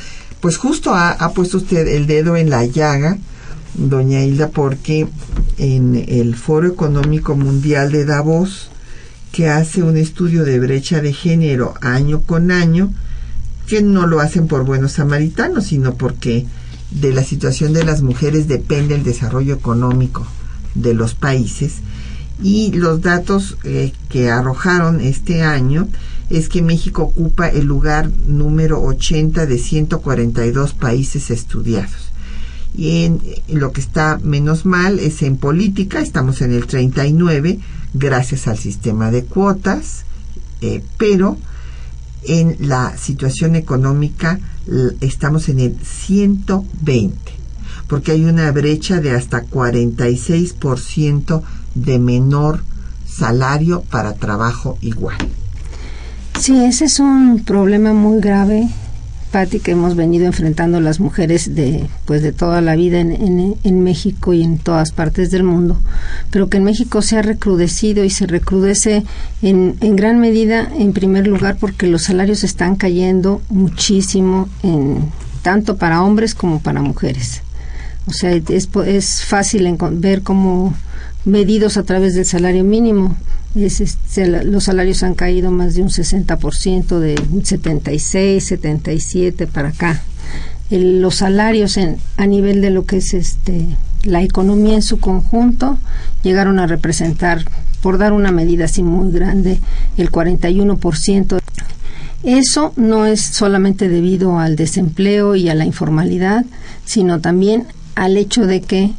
[0.41, 3.19] Pues justo ha, ha puesto usted el dedo en la llaga,
[3.75, 5.07] doña Hilda, porque
[5.59, 8.71] en el Foro Económico Mundial de Davos,
[9.35, 12.95] que hace un estudio de brecha de género año con año,
[13.67, 16.47] que no lo hacen por buenos samaritanos, sino porque
[16.93, 20.25] de la situación de las mujeres depende el desarrollo económico
[20.77, 21.79] de los países.
[22.45, 25.89] Y los datos eh, que arrojaron este año
[26.31, 32.13] es que México ocupa el lugar número 80 de 142 países estudiados.
[32.77, 37.59] Y en, lo que está menos mal es en política, estamos en el 39,
[37.95, 40.05] gracias al sistema de cuotas,
[40.61, 41.39] eh, pero
[42.25, 44.39] en la situación económica
[45.01, 47.17] estamos en el 120,
[47.87, 51.43] porque hay una brecha de hasta 46%
[51.75, 52.65] de menor
[53.07, 55.19] salario para trabajo igual.
[56.41, 58.69] Sí, ese es un problema muy grave
[59.35, 64.33] que hemos venido enfrentando las mujeres de pues de toda la vida en, en, México
[64.33, 65.77] y en todas partes del mundo,
[66.31, 69.03] pero que en México se ha recrudecido y se recrudece
[69.43, 75.11] en, en gran medida, en primer lugar, porque los salarios están cayendo muchísimo, en,
[75.43, 77.43] tanto para hombres como para mujeres.
[78.07, 80.75] O sea, es, es fácil ver cómo
[81.25, 83.17] medidos a través del salario mínimo
[83.55, 90.03] los salarios han caído más de un 60%, de 76, 77 para acá.
[90.71, 93.67] los salarios en, a nivel de lo que es este
[94.05, 95.79] la economía en su conjunto
[96.23, 97.45] llegaron a representar,
[97.81, 99.61] por dar una medida así muy grande,
[99.97, 101.39] el 41%.
[102.23, 106.45] Eso no es solamente debido al desempleo y a la informalidad,
[106.85, 108.93] sino también al hecho de que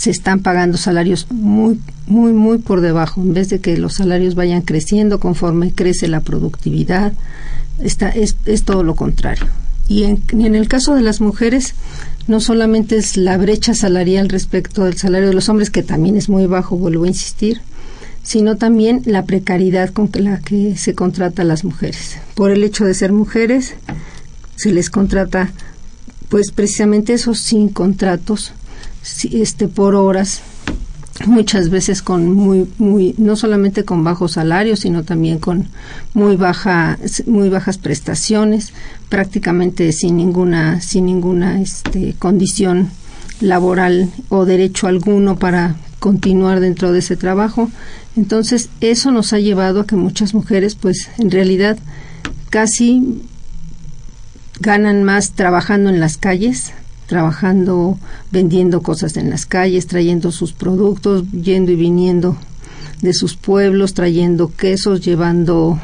[0.00, 4.34] se están pagando salarios muy, muy, muy por debajo, en vez de que los salarios
[4.34, 7.12] vayan creciendo conforme crece la productividad,
[7.80, 9.44] está, es, es todo lo contrario.
[9.88, 11.74] Y en, en el caso de las mujeres,
[12.28, 16.30] no solamente es la brecha salarial respecto del salario de los hombres, que también es
[16.30, 17.60] muy bajo, vuelvo a insistir,
[18.22, 22.16] sino también la precariedad con la que se contrata a las mujeres.
[22.34, 23.74] Por el hecho de ser mujeres,
[24.56, 25.50] se les contrata,
[26.30, 28.54] pues precisamente esos sin contratos
[29.02, 30.42] este por horas
[31.26, 35.68] muchas veces con muy muy no solamente con bajos salarios sino también con
[36.14, 38.72] muy baja muy bajas prestaciones
[39.08, 42.90] prácticamente sin ninguna sin ninguna este condición
[43.40, 47.70] laboral o derecho alguno para continuar dentro de ese trabajo.
[48.16, 51.78] Entonces, eso nos ha llevado a que muchas mujeres, pues, en realidad,
[52.48, 53.22] casi
[54.58, 56.72] ganan más trabajando en las calles,
[57.10, 57.98] trabajando,
[58.30, 62.36] vendiendo cosas en las calles, trayendo sus productos, yendo y viniendo
[63.02, 65.80] de sus pueblos, trayendo quesos, llevando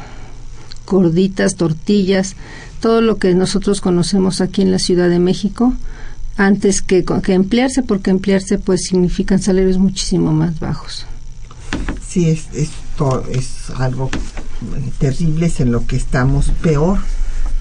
[0.85, 2.37] gorditas, tortillas,
[2.79, 5.73] todo lo que nosotros conocemos aquí en la Ciudad de México,
[6.37, 11.07] antes que, que emplearse, porque emplearse pues significan salarios muchísimo más bajos.
[12.07, 12.69] Sí, es, es,
[13.33, 14.09] es algo
[14.97, 16.99] terrible, es en lo que estamos peor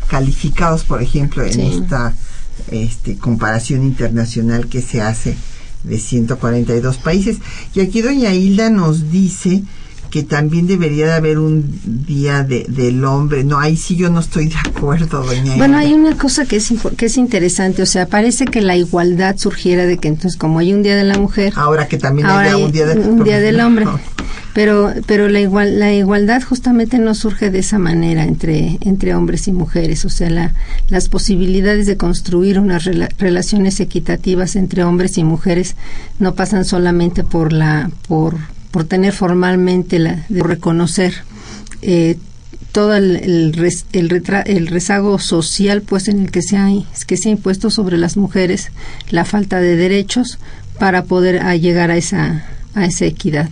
[0.06, 2.14] calificados, por ejemplo, en esta
[2.70, 5.36] este, comparación internacional que se hace
[5.84, 7.38] de 142 países.
[7.74, 9.62] Y aquí doña Hilda nos dice
[10.10, 13.44] que también debería de haber un día de, del hombre.
[13.44, 15.56] No, ahí sí yo no estoy de acuerdo, doña.
[15.56, 19.36] Bueno, hay una cosa que es, que es interesante, o sea, parece que la igualdad
[19.36, 22.62] surgiera de que entonces como hay un día de la mujer, ahora que también hay
[22.62, 23.86] un día, un día del hombre.
[24.56, 29.48] Pero, pero la, igual, la igualdad justamente no surge de esa manera entre, entre hombres
[29.48, 30.06] y mujeres.
[30.06, 30.54] O sea, la,
[30.88, 32.86] las posibilidades de construir unas
[33.18, 35.76] relaciones equitativas entre hombres y mujeres
[36.18, 38.38] no pasan solamente por la, por,
[38.70, 41.12] por tener formalmente la, de reconocer
[41.82, 42.16] eh,
[42.72, 43.16] todo el,
[43.92, 46.70] el, el, rezago social pues en el que se, ha,
[47.06, 48.70] que se ha impuesto sobre las mujeres
[49.10, 50.38] la falta de derechos
[50.78, 53.50] para poder llegar a esa, a esa equidad.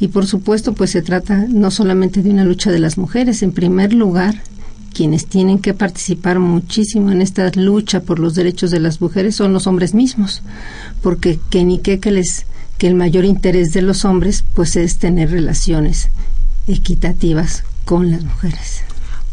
[0.00, 3.52] Y por supuesto, pues se trata no solamente de una lucha de las mujeres, en
[3.52, 4.42] primer lugar,
[4.94, 9.52] quienes tienen que participar muchísimo en esta lucha por los derechos de las mujeres son
[9.52, 10.42] los hombres mismos,
[11.02, 12.46] porque que ni que, que les
[12.78, 16.08] que el mayor interés de los hombres pues es tener relaciones
[16.66, 18.80] equitativas con las mujeres.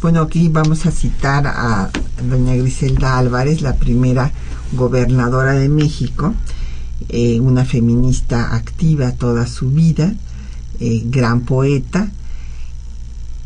[0.01, 1.89] Bueno, aquí vamos a citar a
[2.30, 4.34] doña Griselda Álvarez, la primera
[4.74, 6.34] gobernadora de México,
[7.07, 10.13] eh, una feminista activa toda su vida,
[10.80, 12.10] eh, gran poeta,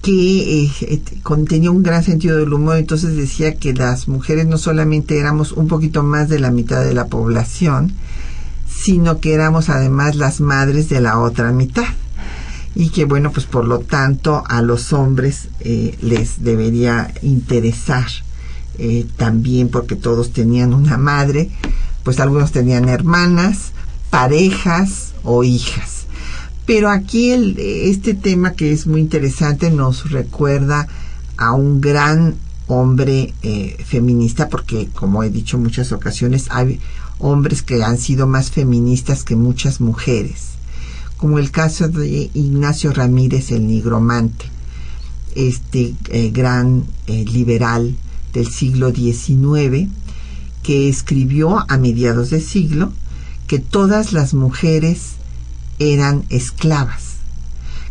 [0.01, 1.01] que eh,
[1.47, 5.67] tenía un gran sentido del humor, entonces decía que las mujeres no solamente éramos un
[5.67, 7.93] poquito más de la mitad de la población,
[8.67, 11.85] sino que éramos además las madres de la otra mitad.
[12.73, 18.07] Y que bueno, pues por lo tanto a los hombres eh, les debería interesar
[19.17, 21.51] también porque todos tenían una madre,
[22.03, 23.73] pues algunos tenían hermanas,
[24.09, 26.00] parejas o hijas
[26.71, 30.87] pero aquí el, este tema que es muy interesante nos recuerda
[31.35, 32.35] a un gran
[32.67, 36.79] hombre eh, feminista, porque como he dicho en muchas ocasiones, hay
[37.19, 40.51] hombres que han sido más feministas que muchas mujeres,
[41.17, 44.45] como el caso de Ignacio Ramírez el Nigromante,
[45.35, 47.97] este eh, gran eh, liberal
[48.31, 49.89] del siglo XIX,
[50.63, 52.93] que escribió a mediados de siglo
[53.47, 55.15] que todas las mujeres
[55.81, 57.15] eran esclavas,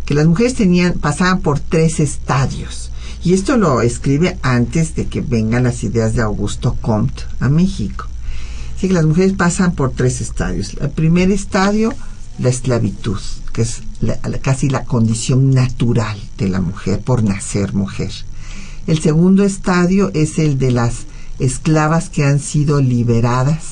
[0.05, 2.91] que las mujeres tenían, pasaban por tres estadios.
[3.25, 8.07] Y esto lo escribe antes de que vengan las ideas de Augusto Comte a México.
[8.77, 10.75] Así que las mujeres pasan por tres estadios.
[10.81, 11.93] El primer estadio,
[12.39, 13.19] la esclavitud,
[13.53, 13.83] que es
[14.41, 18.13] casi la condición natural de la mujer por nacer mujer.
[18.87, 21.07] El segundo estadio es el de las
[21.39, 23.65] esclavas que han sido liberadas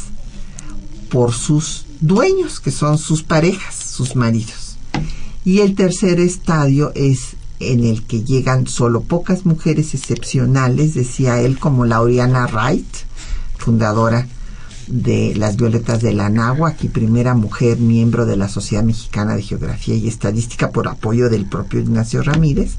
[1.08, 4.76] por sus dueños, que son sus parejas, sus maridos.
[5.44, 11.58] Y el tercer estadio es en el que llegan solo pocas mujeres excepcionales, decía él,
[11.58, 12.86] como Lauriana Wright,
[13.56, 14.28] fundadora
[14.86, 19.42] de las Violetas de la Náhuac y primera mujer miembro de la Sociedad Mexicana de
[19.42, 22.76] Geografía y Estadística por apoyo del propio Ignacio Ramírez,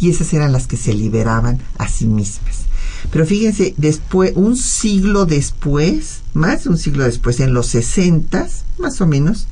[0.00, 2.67] y esas eran las que se liberaban a sí mismas.
[3.10, 9.00] Pero fíjense, después, un siglo después, más de un siglo después, en los sesentas, más
[9.00, 9.46] o menos,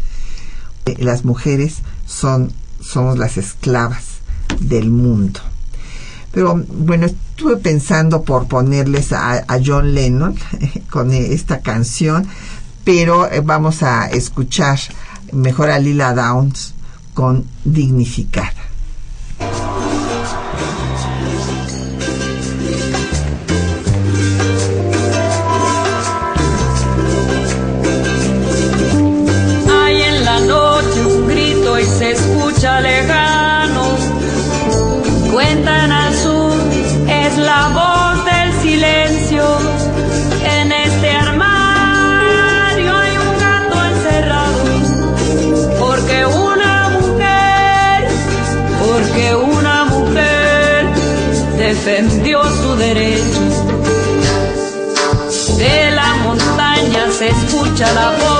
[0.84, 4.18] eh, las mujeres son, somos las esclavas
[4.60, 5.40] del mundo.
[6.32, 10.36] Pero bueno, estuve pensando por ponerles a, a John Lennon
[10.90, 12.26] con esta canción,
[12.84, 14.78] pero eh, vamos a escuchar
[15.32, 16.74] mejor a Lila Downs
[17.14, 18.52] con Dignificada.
[32.66, 33.84] Lejano.
[35.32, 36.52] Cuentan al sur,
[37.08, 39.44] es la voz del silencio.
[40.44, 44.62] En este armario hay un gato encerrado.
[45.78, 48.08] Porque una mujer,
[48.84, 50.86] porque una mujer
[51.58, 53.42] defendió su derecho.
[55.58, 58.35] De la montaña se escucha la voz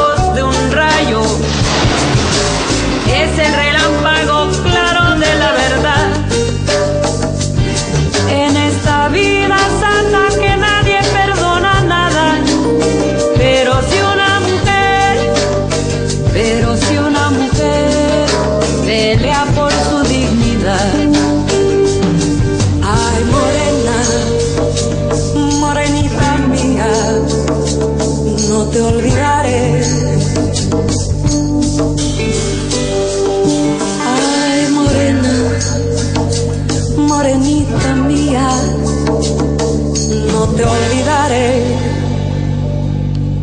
[40.55, 41.62] te olvidaré.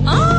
[0.06, 0.30] Ah.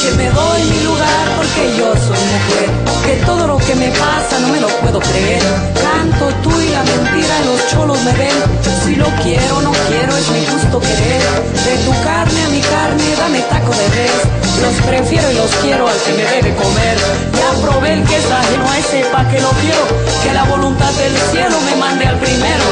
[0.00, 2.83] Que me doy mi lugar porque yo soy mujer
[3.26, 5.42] todo lo que me pasa no me lo puedo creer.
[5.74, 8.38] Canto tú y la mentira los cholos me ven.
[8.84, 11.22] Si lo quiero, no quiero, es mi gusto querer.
[11.66, 14.20] De tu carne a mi carne, dame taco de res.
[14.62, 16.96] Los prefiero y los quiero al que me debe comer.
[17.38, 19.84] Ya probé el que es ajeno a ese pa' que lo quiero.
[20.22, 22.66] Que la voluntad del cielo me mande al primero.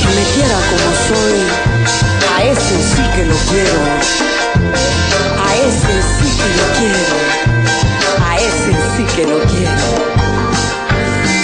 [0.00, 1.40] Que me quiera como soy,
[2.36, 3.80] a ese sí que lo quiero.
[5.46, 7.53] A ese sí que lo quiero.
[9.14, 9.70] Que lo quiero.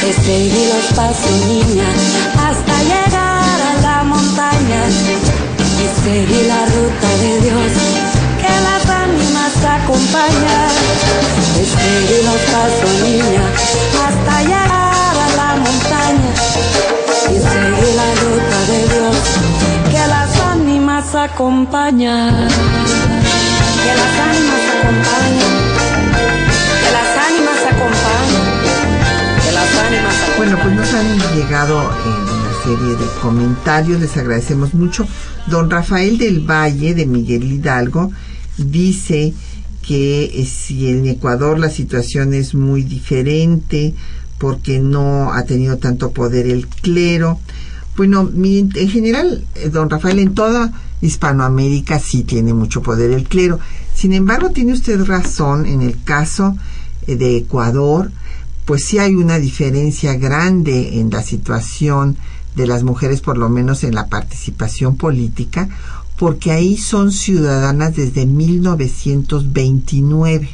[0.02, 1.84] He seguido los pasos, niña,
[2.36, 4.80] hasta llegar a la montaña.
[5.78, 7.72] Y seguí la ruta de Dios,
[8.40, 10.70] que las ánimas acompañan.
[11.60, 13.44] He seguido los pasos, niña,
[14.04, 16.32] hasta llegar a la montaña.
[17.28, 19.16] Y seguí la ruta de Dios,
[19.92, 22.48] que las ánimas acompañan.
[23.84, 25.69] Que las ánimas acompañan.
[30.36, 35.06] Bueno, pues nos han llegado en una serie de comentarios, les agradecemos mucho.
[35.48, 38.10] Don Rafael del Valle de Miguel Hidalgo
[38.56, 39.34] dice
[39.86, 43.94] que eh, si en Ecuador la situación es muy diferente
[44.38, 47.38] porque no ha tenido tanto poder el clero.
[47.96, 50.72] Bueno, mi- en general, eh, don Rafael, en toda
[51.02, 53.58] Hispanoamérica sí tiene mucho poder el clero.
[53.94, 56.56] Sin embargo, tiene usted razón en el caso
[57.06, 58.10] eh, de Ecuador,
[58.64, 62.16] pues sí hay una diferencia grande en la situación
[62.56, 65.68] de las mujeres, por lo menos en la participación política,
[66.18, 70.50] porque ahí son ciudadanas desde 1929.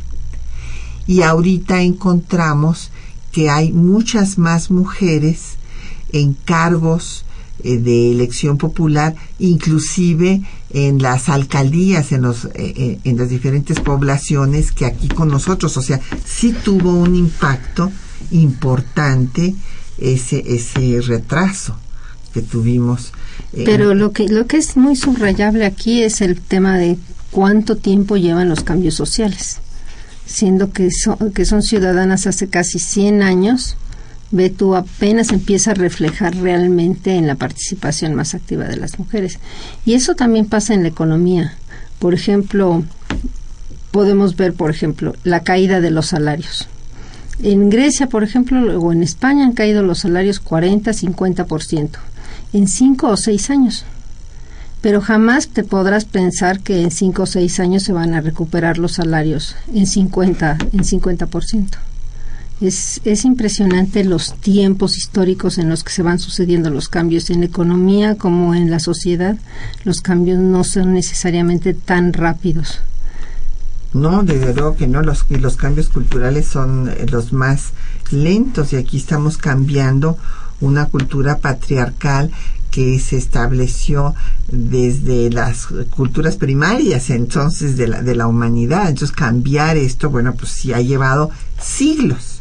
[1.07, 2.91] Y ahorita encontramos
[3.33, 5.57] que hay muchas más mujeres
[6.13, 7.25] en cargos
[7.63, 13.81] eh, de elección popular, inclusive en las alcaldías, en, los, eh, eh, en las diferentes
[13.81, 15.77] poblaciones que aquí con nosotros.
[15.77, 17.93] O sea, sí tuvo un impacto
[18.31, 19.55] importante
[19.99, 21.77] ese, ese retraso
[22.33, 23.13] que tuvimos.
[23.53, 26.99] eh, Pero lo que, lo que es muy subrayable aquí es el tema de
[27.31, 29.59] cuánto tiempo llevan los cambios sociales.
[30.27, 33.77] Siendo que son, que son ciudadanas hace casi 100 años,
[34.31, 39.39] ve tú apenas empieza a reflejar realmente en la participación más activa de las mujeres.
[39.85, 41.55] Y eso también pasa en la economía.
[41.99, 42.85] Por ejemplo,
[43.91, 46.69] podemos ver, por ejemplo, la caída de los salarios.
[47.43, 51.99] En Grecia, por ejemplo, o en España han caído los salarios 40, 50%
[52.53, 53.85] en cinco o seis años.
[54.81, 58.79] Pero jamás te podrás pensar que en cinco o seis años se van a recuperar
[58.79, 61.69] los salarios en 50, en 50%.
[62.61, 67.41] Es, es impresionante los tiempos históricos en los que se van sucediendo los cambios en
[67.41, 69.37] la economía como en la sociedad.
[69.85, 72.81] Los cambios no son necesariamente tan rápidos.
[73.97, 75.25] No, desde luego que no, los,
[75.57, 77.73] cambios culturales son eh, los más
[78.11, 80.19] lentos y aquí estamos cambiando
[80.61, 82.31] una cultura patriarcal
[82.71, 84.15] que se estableció
[84.49, 88.89] desde las culturas primarias entonces de la, de la humanidad.
[88.89, 92.36] Entonces cambiar esto, bueno, pues sí ha llevado siglos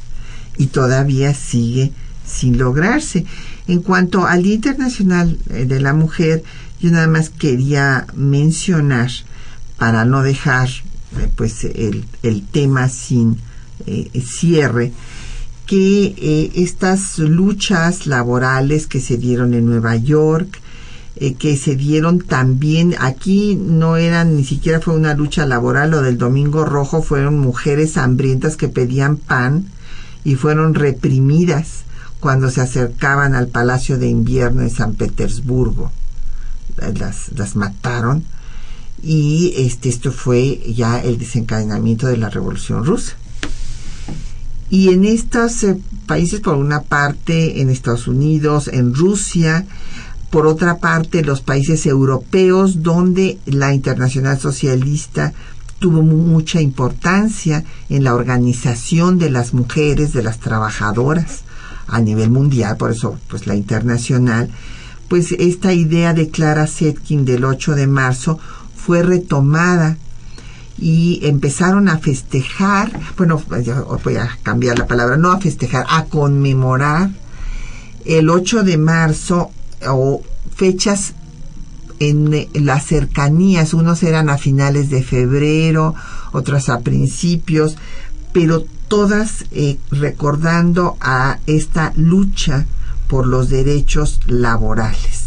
[0.58, 1.92] y todavía sigue
[2.26, 3.26] sin lograrse.
[3.68, 6.44] En cuanto al Día Internacional eh, de la Mujer,
[6.80, 9.10] yo nada más quería mencionar,
[9.78, 13.38] para no dejar eh, pues el, el tema sin
[13.86, 14.94] eh, cierre,
[15.66, 20.62] que estas luchas laborales que se dieron en Nueva York,
[21.40, 26.20] que se dieron también, aquí no eran, ni siquiera fue una lucha laboral, lo del
[26.20, 29.72] Domingo Rojo fueron mujeres hambrientas que pedían pan
[30.26, 31.86] y fueron reprimidas
[32.20, 35.92] cuando se acercaban al Palacio de Invierno en San Petersburgo.
[37.00, 38.26] Las, las mataron
[39.02, 43.14] y este, esto fue ya el desencadenamiento de la Revolución Rusa.
[44.70, 49.66] Y en estos eh, países, por una parte, en Estados Unidos, en Rusia,
[50.32, 55.34] por otra parte, los países europeos, donde la Internacional Socialista
[55.80, 61.42] tuvo mu- mucha importancia en la organización de las mujeres, de las trabajadoras
[61.88, 64.50] a nivel mundial, por eso pues la internacional,
[65.10, 68.40] pues esta idea de Clara Zetkin del 8 de marzo
[68.76, 69.98] fue retomada
[70.78, 73.42] y empezaron a festejar, bueno,
[74.04, 77.12] voy a cambiar la palabra, no a festejar, a conmemorar
[78.06, 79.52] el 8 de marzo
[79.88, 80.22] o
[80.56, 81.14] fechas
[82.00, 85.96] en eh, las cercanías, unos eran a finales de febrero,
[86.32, 87.78] otras a principios,
[88.34, 92.66] pero todas eh, recordando a esta lucha
[93.08, 95.26] por los derechos laborales.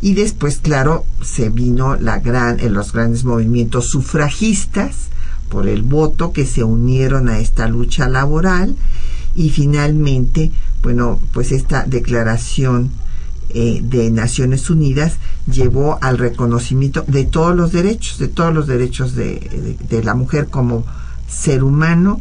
[0.00, 5.08] Y después, claro, se vino la gran, en los grandes movimientos sufragistas
[5.48, 8.76] por el voto que se unieron a esta lucha laboral
[9.34, 10.50] y finalmente,
[10.82, 12.90] bueno, pues esta declaración
[13.50, 15.18] eh, de Naciones Unidas
[15.50, 20.84] llevó al reconocimiento de todos los derechos, de todos los derechos de, la mujer como
[21.28, 22.20] ser humano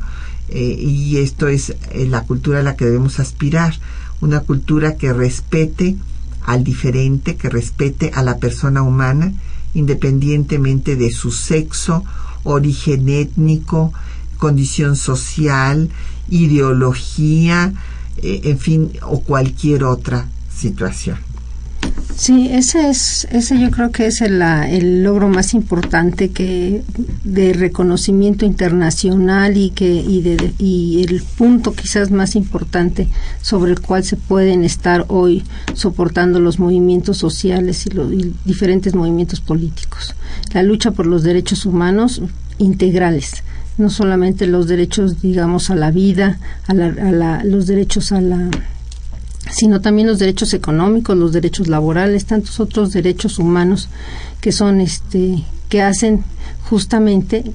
[0.50, 3.74] eh, y esto es eh, la cultura a la que debemos aspirar,
[4.22, 5.96] una cultura que respete
[6.46, 9.34] al diferente, que respete a la persona humana,
[9.74, 12.04] independientemente de su sexo,
[12.44, 13.92] origen étnico,
[14.38, 15.90] condición social,
[16.30, 17.74] ideología,
[18.22, 21.18] en fin, o cualquier otra situación.
[22.16, 26.82] Sí, ese es, ese yo creo que es el, el, logro más importante que
[27.26, 33.10] de reconocimiento internacional y que y, de, y el punto quizás más importante
[33.42, 35.44] sobre el cual se pueden estar hoy
[35.74, 38.10] soportando los movimientos sociales y los
[38.46, 40.16] diferentes movimientos políticos.
[40.54, 42.22] La lucha por los derechos humanos
[42.60, 43.44] integrales,
[43.78, 48.22] no solamente los derechos, digamos, a la vida, a, la, a la, los derechos a
[48.22, 48.50] la
[49.56, 53.88] sino también los derechos económicos, los derechos laborales, tantos otros derechos humanos
[54.42, 56.24] que son este que hacen
[56.70, 57.46] justamente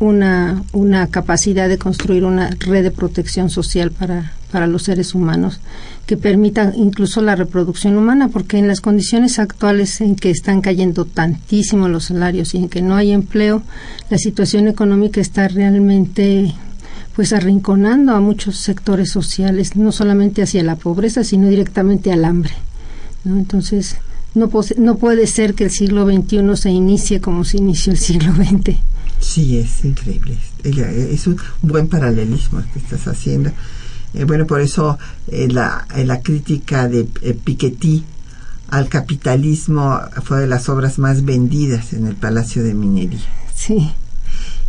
[0.00, 5.60] una, una capacidad de construir una red de protección social para, para los seres humanos
[6.06, 11.04] que permita incluso la reproducción humana, porque en las condiciones actuales en que están cayendo
[11.04, 13.62] tantísimo los salarios y en que no hay empleo,
[14.10, 16.54] la situación económica está realmente
[17.16, 22.52] pues arrinconando a muchos sectores sociales, no solamente hacia la pobreza, sino directamente al hambre.
[23.24, 23.38] ¿no?
[23.38, 23.96] Entonces,
[24.34, 28.34] no, no puede ser que el siglo XXI se inicie como se inició el siglo
[28.34, 28.76] XX.
[29.18, 30.36] Sí, es increíble.
[30.62, 33.50] Es un buen paralelismo que estás haciendo.
[34.12, 34.98] Eh, bueno, por eso
[35.28, 38.04] eh, la, eh, la crítica de Piketty
[38.68, 43.20] al capitalismo fue de las obras más vendidas en el Palacio de Minería.
[43.54, 43.90] Sí.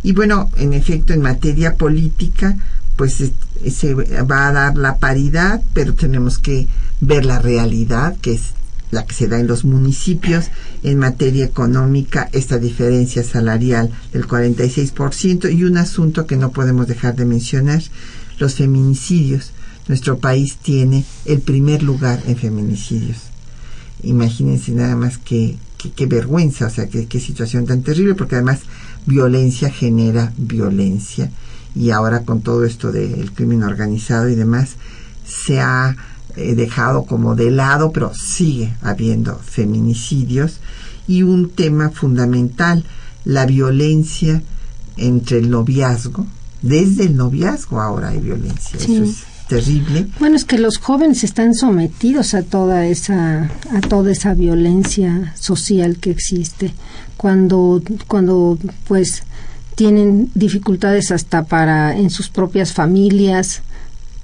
[0.02, 2.56] Y bueno, en efecto, en materia política,
[2.96, 3.22] pues
[3.70, 6.66] se va a dar la paridad, pero tenemos que
[7.00, 8.54] ver la realidad, que es
[8.90, 10.46] la que se da en los municipios.
[10.82, 17.16] En materia económica, esta diferencia salarial del 46% y un asunto que no podemos dejar
[17.16, 17.82] de mencionar,
[18.38, 19.52] los feminicidios.
[19.88, 23.18] Nuestro país tiene el primer lugar en feminicidios.
[24.02, 25.18] Imagínense nada más
[25.78, 28.60] qué, qué, vergüenza, o sea, qué, qué situación tan terrible, porque además
[29.06, 31.30] violencia genera violencia
[31.74, 34.76] y ahora con todo esto del crimen organizado y demás
[35.24, 35.96] se ha
[36.36, 40.60] eh, dejado como de lado, pero sigue habiendo feminicidios
[41.06, 42.84] y un tema fundamental,
[43.24, 44.42] la violencia
[44.96, 46.26] entre el noviazgo.
[46.62, 48.78] Desde el noviazgo ahora hay violencia.
[48.78, 50.06] Eso es terrible.
[50.20, 55.96] Bueno, es que los jóvenes están sometidos a toda esa a toda esa violencia social
[55.96, 56.72] que existe
[57.16, 59.24] cuando, cuando pues
[59.74, 63.62] tienen dificultades hasta para en sus propias familias,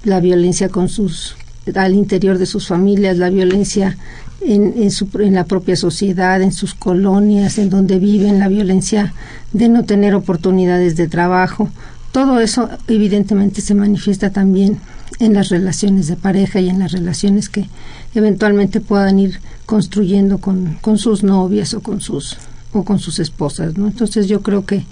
[0.03, 1.35] la violencia con sus
[1.75, 3.97] al interior de sus familias, la violencia
[4.41, 9.13] en, en, su, en la propia sociedad, en sus colonias, en donde viven, la violencia
[9.51, 11.69] de no tener oportunidades de trabajo.
[12.11, 14.77] Todo eso evidentemente se manifiesta también
[15.19, 17.69] en las relaciones de pareja y en las relaciones que
[18.13, 22.37] eventualmente puedan ir construyendo con, con sus novias o con sus
[22.73, 23.87] o con sus esposas, ¿no?
[23.87, 24.83] Entonces yo creo que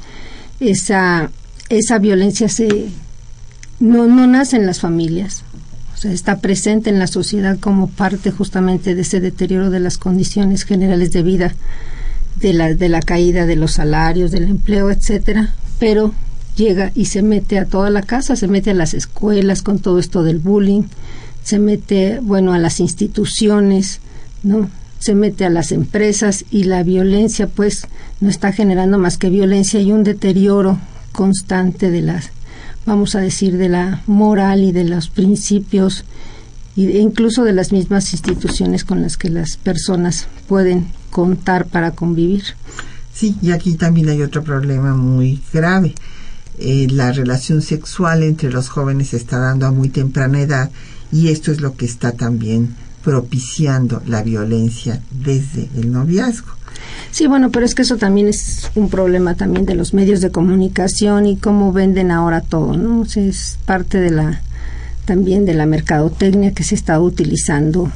[0.60, 1.30] esa,
[1.70, 2.88] esa violencia se
[3.80, 5.44] no, no nace en las familias,
[5.94, 9.98] o sea, está presente en la sociedad como parte justamente de ese deterioro de las
[9.98, 11.54] condiciones generales de vida,
[12.38, 16.14] de la, de la caída de los salarios, del empleo, etcétera, pero
[16.56, 20.00] llega y se mete a toda la casa, se mete a las escuelas con todo
[20.00, 20.84] esto del bullying,
[21.44, 24.00] se mete, bueno, a las instituciones,
[24.44, 24.70] ¿no?
[25.04, 27.88] se mete a las empresas y la violencia pues
[28.22, 30.80] no está generando más que violencia y un deterioro
[31.12, 32.32] constante de las
[32.86, 36.06] vamos a decir de la moral y de los principios
[36.78, 42.44] e incluso de las mismas instituciones con las que las personas pueden contar para convivir.
[43.14, 45.94] Sí, y aquí también hay otro problema muy grave.
[46.60, 50.70] Eh, la relación sexual entre los jóvenes se está dando a muy temprana edad
[51.12, 56.54] y esto es lo que está también propiciando la violencia desde el noviazgo.
[57.12, 60.32] Sí, bueno, pero es que eso también es un problema también de los medios de
[60.32, 63.04] comunicación y cómo venden ahora todo, ¿no?
[63.04, 64.42] es parte de la
[65.06, 67.92] también de la mercadotecnia que se está utilizando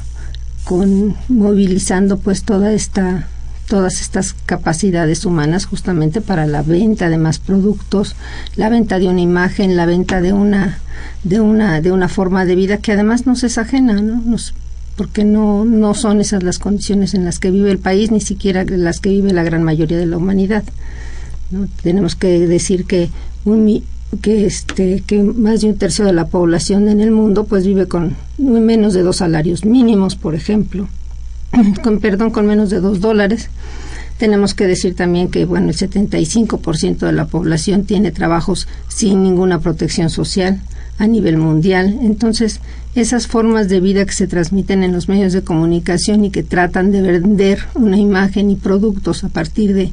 [0.64, 3.26] con movilizando pues toda esta
[3.68, 8.16] todas estas capacidades humanas justamente para la venta de más productos,
[8.56, 10.80] la venta de una imagen, la venta de una
[11.22, 14.22] de una de una forma de vida que además nos es ajena, ¿no?
[14.96, 18.64] Porque no, no son esas las condiciones en las que vive el país, ni siquiera
[18.64, 20.64] las que vive la gran mayoría de la humanidad.
[21.82, 23.10] Tenemos que decir que
[23.44, 23.84] un,
[24.22, 27.86] que este que más de un tercio de la población en el mundo pues vive
[27.86, 30.88] con menos de dos salarios mínimos por ejemplo
[31.82, 33.48] con perdón con menos de dos dólares.
[34.18, 39.60] Tenemos que decir también que bueno el 75% de la población tiene trabajos sin ninguna
[39.60, 40.60] protección social
[40.98, 41.98] a nivel mundial.
[42.02, 42.60] Entonces
[42.94, 46.90] esas formas de vida que se transmiten en los medios de comunicación y que tratan
[46.90, 49.92] de vender una imagen y productos a partir de,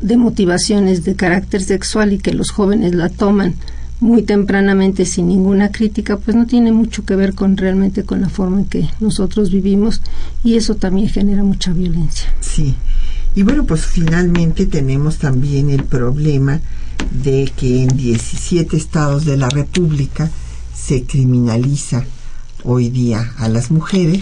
[0.00, 3.54] de motivaciones de carácter sexual y que los jóvenes la toman
[4.00, 8.28] muy tempranamente sin ninguna crítica, pues no tiene mucho que ver con realmente con la
[8.28, 10.00] forma en que nosotros vivimos
[10.44, 12.32] y eso también genera mucha violencia.
[12.40, 12.74] Sí.
[13.34, 16.60] Y bueno, pues finalmente tenemos también el problema
[17.22, 20.30] de que en 17 estados de la República
[20.74, 22.04] se criminaliza
[22.64, 24.20] hoy día a las mujeres,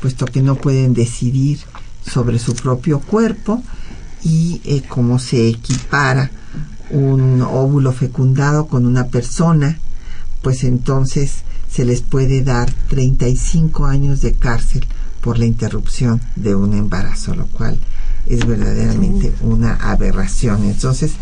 [0.00, 1.58] puesto que no pueden decidir
[2.06, 3.62] sobre su propio cuerpo
[4.22, 6.30] y eh, cómo se equipara
[6.90, 9.78] un óvulo fecundado con una persona,
[10.42, 14.84] pues entonces se les puede dar 35 años de cárcel
[15.20, 17.78] por la interrupción de un embarazo, lo cual
[18.26, 20.64] es verdaderamente una aberración.
[20.64, 21.12] Entonces,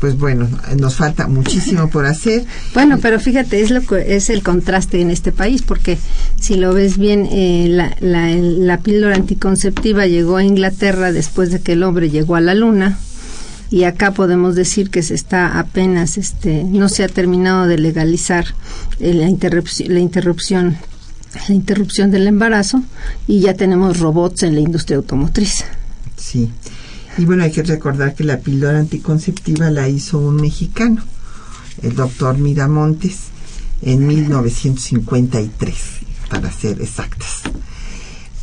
[0.00, 0.48] pues bueno,
[0.78, 2.44] nos falta muchísimo por hacer.
[2.74, 5.96] Bueno, pero fíjate, es lo que es el contraste en este país, porque
[6.40, 11.60] si lo ves bien, eh, la, la, la píldora anticonceptiva llegó a Inglaterra después de
[11.60, 12.98] que el hombre llegó a la luna
[13.70, 18.46] y acá podemos decir que se está apenas, este, no se ha terminado de legalizar
[19.00, 20.76] eh, la interrupción, la interrupción,
[21.48, 22.82] la interrupción del embarazo
[23.26, 25.64] y ya tenemos robots en la industria automotriz.
[26.16, 26.50] Sí.
[27.16, 31.02] Y bueno, hay que recordar que la píldora anticonceptiva la hizo un mexicano,
[31.82, 33.34] el doctor Miramontes,
[33.82, 35.74] en 1953,
[36.28, 37.42] para ser exactas.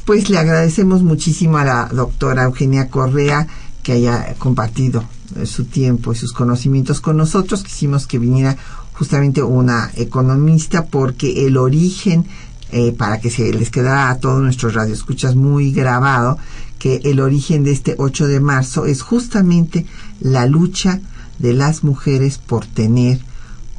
[0.06, 3.48] Pues le agradecemos muchísimo a la doctora Eugenia Correa
[3.84, 5.04] que haya compartido
[5.36, 7.64] eh, su tiempo y sus conocimientos con nosotros.
[7.64, 8.58] Quisimos que viniera
[8.94, 12.26] justamente una economista porque el origen,
[12.72, 16.38] eh, para que se les quedara a todos nuestros radioescuchas muy grabado,
[16.80, 19.86] que el origen de este 8 de marzo es justamente
[20.20, 21.00] la lucha
[21.40, 23.22] de las mujeres por tener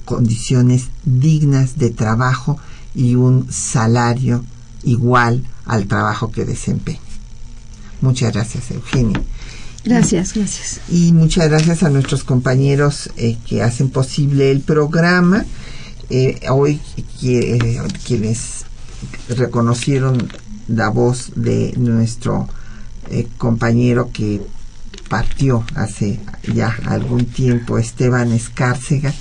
[0.05, 2.59] condiciones dignas de trabajo
[2.95, 4.45] y un salario
[4.83, 7.01] igual al trabajo que desempeña.
[8.01, 9.21] Muchas gracias, Eugenia.
[9.85, 10.81] Gracias, gracias.
[10.89, 15.45] Y muchas gracias a nuestros compañeros eh, que hacen posible el programa.
[16.11, 16.81] Eh, hoy
[17.21, 18.65] quienes
[19.29, 20.29] reconocieron
[20.69, 22.49] la voz de nuestro
[23.11, 24.41] eh, compañero que
[25.09, 26.21] partió hace
[26.55, 29.13] ya algún tiempo, Esteban Escárcega,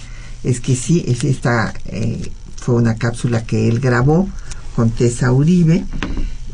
[0.44, 4.30] es que sí, esta eh, fue una cápsula que él grabó
[4.76, 5.84] con Tessa Uribe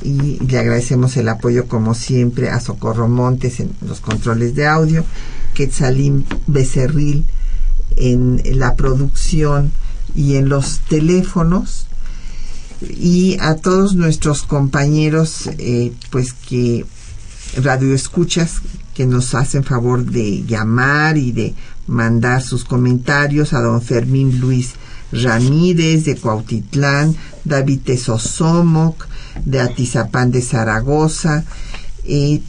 [0.04, 5.04] y le agradecemos el apoyo como siempre a Socorro Montes en los controles de audio,
[5.54, 7.26] Quetzalín Becerril
[7.96, 9.72] en la producción
[10.16, 11.88] y en los teléfonos
[12.82, 16.86] y a todos nuestros compañeros eh, pues que
[17.62, 18.62] radio escuchas
[18.94, 21.56] que nos hacen favor de llamar y de
[21.88, 24.74] mandar sus comentarios a don Fermín Luis
[25.12, 29.08] Ramírez de Cuautitlán, David Tesosomoc
[29.46, 31.44] de Atizapán de Zaragoza,
[32.04, 32.42] y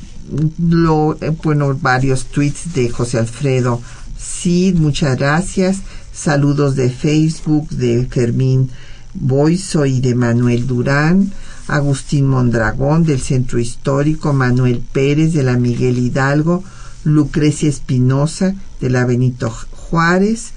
[0.58, 3.80] lo, eh, bueno, varios tweets de José Alfredo
[4.18, 5.78] Cid, muchas gracias,
[6.12, 8.70] saludos de Facebook de Fermín
[9.14, 11.32] Boiso y de Manuel Durán,
[11.66, 16.64] Agustín Mondragón del Centro Histórico, Manuel Pérez de la Miguel Hidalgo,
[17.04, 20.52] Lucrecia Espinosa de la Benito Juárez,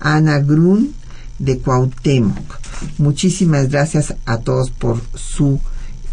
[0.00, 0.94] Ana Grun
[1.38, 2.58] de Cuauhtémoc.
[2.98, 5.60] Muchísimas gracias a todos por su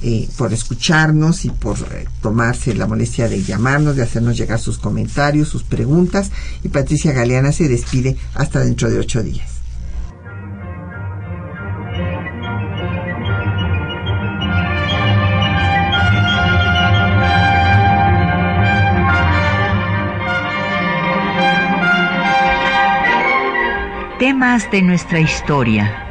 [0.03, 4.77] eh, por escucharnos y por eh, tomarse la molestia de llamarnos, de hacernos llegar sus
[4.77, 6.31] comentarios, sus preguntas.
[6.63, 9.61] Y Patricia Galeana se despide hasta dentro de ocho días.
[24.17, 26.10] Temas de nuestra historia.